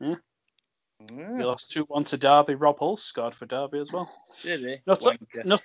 [0.00, 0.16] You
[1.02, 2.56] Mm, lost two one to Derby.
[2.56, 4.10] Rob Hulse scored for Derby as well.
[4.42, 4.76] did he?
[4.86, 5.44] Not so- Wanker.
[5.46, 5.62] Not,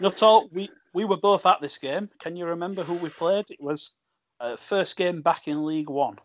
[0.00, 0.48] not all.
[0.52, 2.10] We we were both at this game.
[2.18, 3.46] Can you remember who we played?
[3.50, 3.92] It was
[4.40, 6.18] uh, first game back in League One.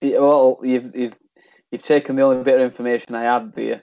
[0.00, 1.14] Yeah, well, you've you've
[1.70, 3.82] you've taken the only bit of information I had there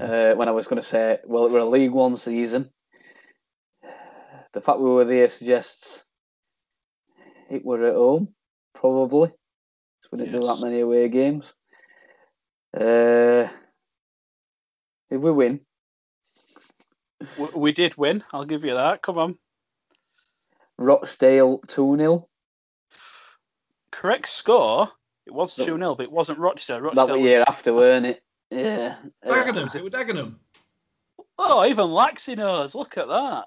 [0.00, 2.70] uh, when I was going to say, well, it were a League One season.
[4.52, 6.04] The fact we were there suggests
[7.50, 8.34] it were at home,
[8.74, 9.28] probably.
[9.28, 11.54] 'cause we didn't do that many away games.
[12.74, 13.48] Uh,
[15.10, 15.60] did we win?
[17.38, 18.22] We, we did win.
[18.32, 19.02] I'll give you that.
[19.02, 19.38] Come on.
[20.78, 22.28] Rochdale 2 0.
[23.90, 24.88] Correct score.
[25.26, 26.76] It was 2 0, but it wasn't Rochdale.
[26.76, 28.22] That Rochdale was was- year after, weren't it?
[28.50, 28.96] Yeah.
[29.24, 29.74] Dagenham.
[29.74, 30.36] It was Dagenham.
[31.38, 32.74] Oh, even Laxey knows.
[32.74, 33.44] Look at that.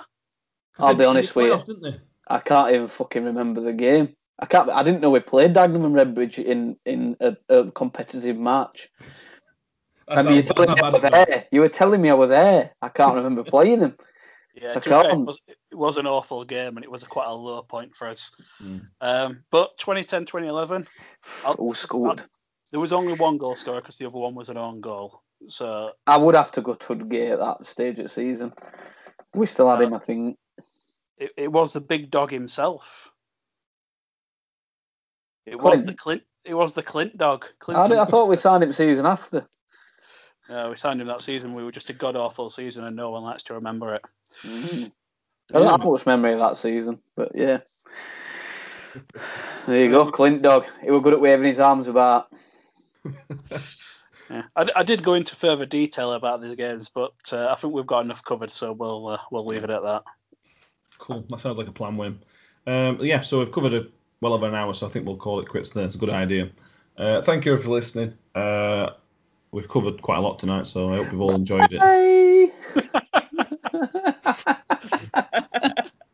[0.77, 1.53] I'll be honest with you.
[1.53, 1.99] Playoffs.
[2.27, 4.15] I can't even fucking remember the game.
[4.39, 4.69] I can't.
[4.69, 8.89] I didn't know we played Dagenham and Redbridge in in a, a competitive match.
[10.07, 11.11] That's Remember you how- telling me I were was.
[11.11, 11.45] there.
[11.51, 12.71] You were telling me I were there.
[12.82, 13.95] I can't remember playing them.
[14.62, 17.28] Yeah, to fair, it was, it was an awful game and it was a quite
[17.28, 18.32] a low point for us.
[18.62, 18.88] Mm.
[19.01, 20.88] Um, but 2010 2011,
[21.45, 22.24] I'll- Who scored?
[22.72, 25.22] there was only one goal scorer because the other one was an own goal.
[25.47, 28.53] So I would have to go to Tudgay at that stage of the season.
[29.34, 30.38] We still had him, I think.
[31.18, 33.12] it, it was the big dog himself.
[35.45, 36.24] It was the Clint.
[36.45, 37.45] It was the Clint dog.
[37.68, 39.47] I, I thought we signed him season after.
[40.49, 41.53] Uh, we signed him that season.
[41.53, 44.01] We were just a god awful season, and no one likes to remember it.
[44.43, 44.91] Mm.
[45.53, 47.59] I don't have much memory of that season, but yeah.
[49.67, 50.65] There you go, Clint Dog.
[50.83, 52.33] He was good at waving his arms about.
[54.29, 54.43] Yeah.
[54.55, 57.73] I, d- I did go into further detail about these games, but uh, I think
[57.73, 60.03] we've got enough covered, so we'll uh, we'll leave it at that.
[60.99, 61.25] Cool.
[61.29, 62.17] That sounds like a plan, Wim.
[62.67, 63.87] Um, yeah, so we've covered a,
[64.21, 65.83] well over an hour, so I think we'll call it quits there.
[65.83, 66.49] It's a good idea.
[66.97, 68.13] Uh, thank you for listening.
[69.51, 72.53] We've covered quite a lot tonight, so I hope you've all enjoyed it.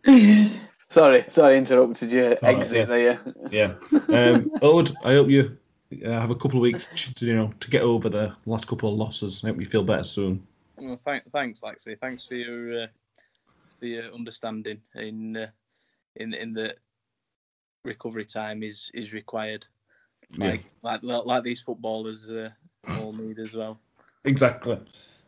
[0.95, 2.85] Sorry, sorry, interrupted your all right, exit yeah.
[2.85, 3.19] there.
[3.51, 3.73] Yeah.
[4.07, 5.57] Um, Ode, I hope you
[6.05, 8.89] uh, have a couple of weeks, to, you know, to get over the last couple
[8.89, 9.43] of losses.
[9.43, 10.47] I hope you feel better soon.
[10.77, 11.99] Well, thank, thanks, Lexi.
[11.99, 12.87] Thanks for your uh,
[13.77, 15.47] for your understanding in uh,
[16.15, 16.75] in in the
[17.83, 19.67] recovery time is is required.
[20.37, 20.55] Yeah.
[20.81, 22.51] Like like like these footballers uh,
[22.99, 23.79] all need as well.
[24.23, 24.79] Exactly.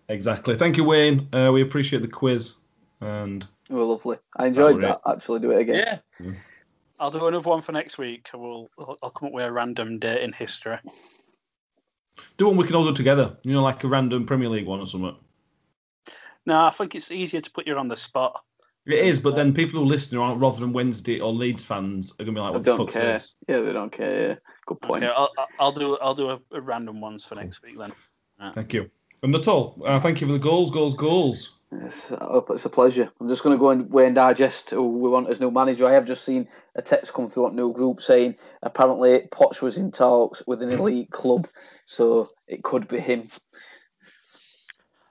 [0.10, 0.58] Exactly.
[0.58, 1.28] Thank you, Wayne.
[1.34, 2.56] Uh, we appreciate the quiz.
[3.02, 4.18] And They were lovely.
[4.38, 5.12] I enjoyed That that.
[5.16, 6.02] Actually, do it again.
[6.20, 6.32] Yeah,
[7.00, 8.30] I'll do another one for next week.
[8.34, 10.78] We'll I'll I'll come up with a random date in history.
[12.38, 13.38] do one we can all do together.
[13.44, 15.16] You know, like a random Premier League one or something.
[16.46, 18.44] No, I think it's easier to put you on the spot.
[18.88, 22.24] It is, but then people who listen aren't rather than Wednesday or Leeds fans are
[22.24, 23.14] gonna be like, I "What the don't fuck's care.
[23.14, 24.30] this?" Yeah, they don't care.
[24.30, 24.36] Yeah.
[24.66, 25.04] Good point.
[25.04, 27.92] Okay, I'll, I'll- I'll do I'll do a, a random ones for next week then.
[28.54, 28.90] Thank you.
[29.24, 29.82] And that's all.
[29.86, 31.54] Uh, thank you for the goals, goals, goals.
[31.72, 33.12] It's, uh, it's a pleasure.
[33.20, 35.86] I'm just going to go and weigh and digest who we want as new manager.
[35.86, 39.78] I have just seen a text come through on new group saying apparently Poch was
[39.78, 41.46] in talks with an elite club,
[41.88, 43.28] so it could be him.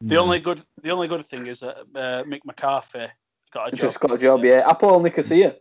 [0.00, 3.06] The only good the only good thing is that uh, Mick McCarthy
[3.52, 3.80] got a job.
[3.80, 4.68] just got a job, yeah.
[4.68, 5.56] APOEL Nicosia.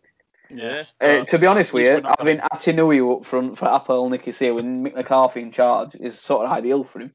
[0.49, 0.83] yeah.
[1.01, 3.65] So, Uh, to be honest with you, least we're not having Atinui up front for
[3.65, 7.13] APOEL Nicosia with Mick McCarthy in charge is sort of ideal for him.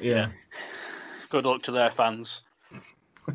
[0.00, 0.30] Yeah.
[1.30, 2.42] good luck to their fans.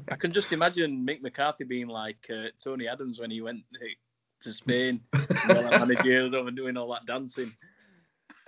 [0.09, 3.85] I can just imagine Mick McCarthy being like uh, Tony Adams when he went uh,
[4.41, 7.51] to Spain, you know, like managerial and doing all that dancing.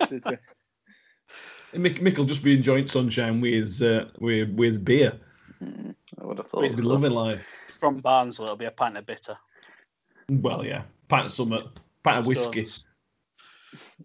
[1.74, 5.18] Mick, Mick will just be enjoying sunshine with his, uh, with, with his beer.
[5.64, 6.62] Mm, I would have thought.
[6.62, 6.90] He's been so.
[6.90, 7.48] loving life.
[7.66, 8.46] It's from Barnsley.
[8.46, 9.36] It'll be a pint of bitter.
[10.28, 10.82] Well, yeah.
[11.08, 11.62] Pint of summer,
[12.02, 12.66] pint of whiskey.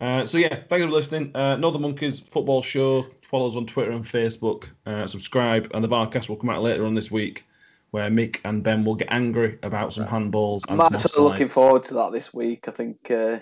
[0.01, 1.35] Uh, so yeah, thank you for listening.
[1.35, 3.03] Uh, Know the Monkeys football show.
[3.29, 4.69] Follow us on Twitter and Facebook.
[4.85, 7.45] Uh, subscribe, and the Varcast will come out later on this week,
[7.91, 11.83] where Mick and Ben will get angry about some handballs I'm and actually looking forward
[11.85, 12.67] to that this week.
[12.67, 13.39] I think uh,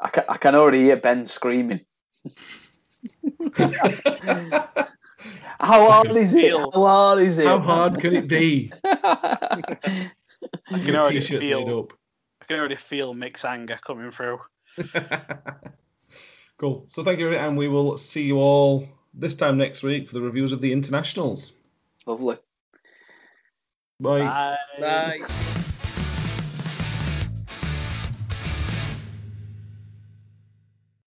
[0.00, 1.80] I, can, I can already hear Ben screaming.
[5.60, 6.52] How hard is it?
[6.52, 7.46] How hard is it?
[7.46, 8.72] How hard can it be?
[8.82, 10.10] I
[10.68, 11.64] can already feel.
[11.64, 11.92] made up.
[12.40, 14.40] I can already feel Mick's anger coming through.
[16.58, 16.84] cool.
[16.88, 20.22] So thank you, and we will see you all this time next week for the
[20.22, 21.54] reviews of the internationals.
[22.06, 22.38] Lovely.
[23.98, 24.20] Bye.
[24.20, 24.56] Bye.
[24.80, 25.56] Bye.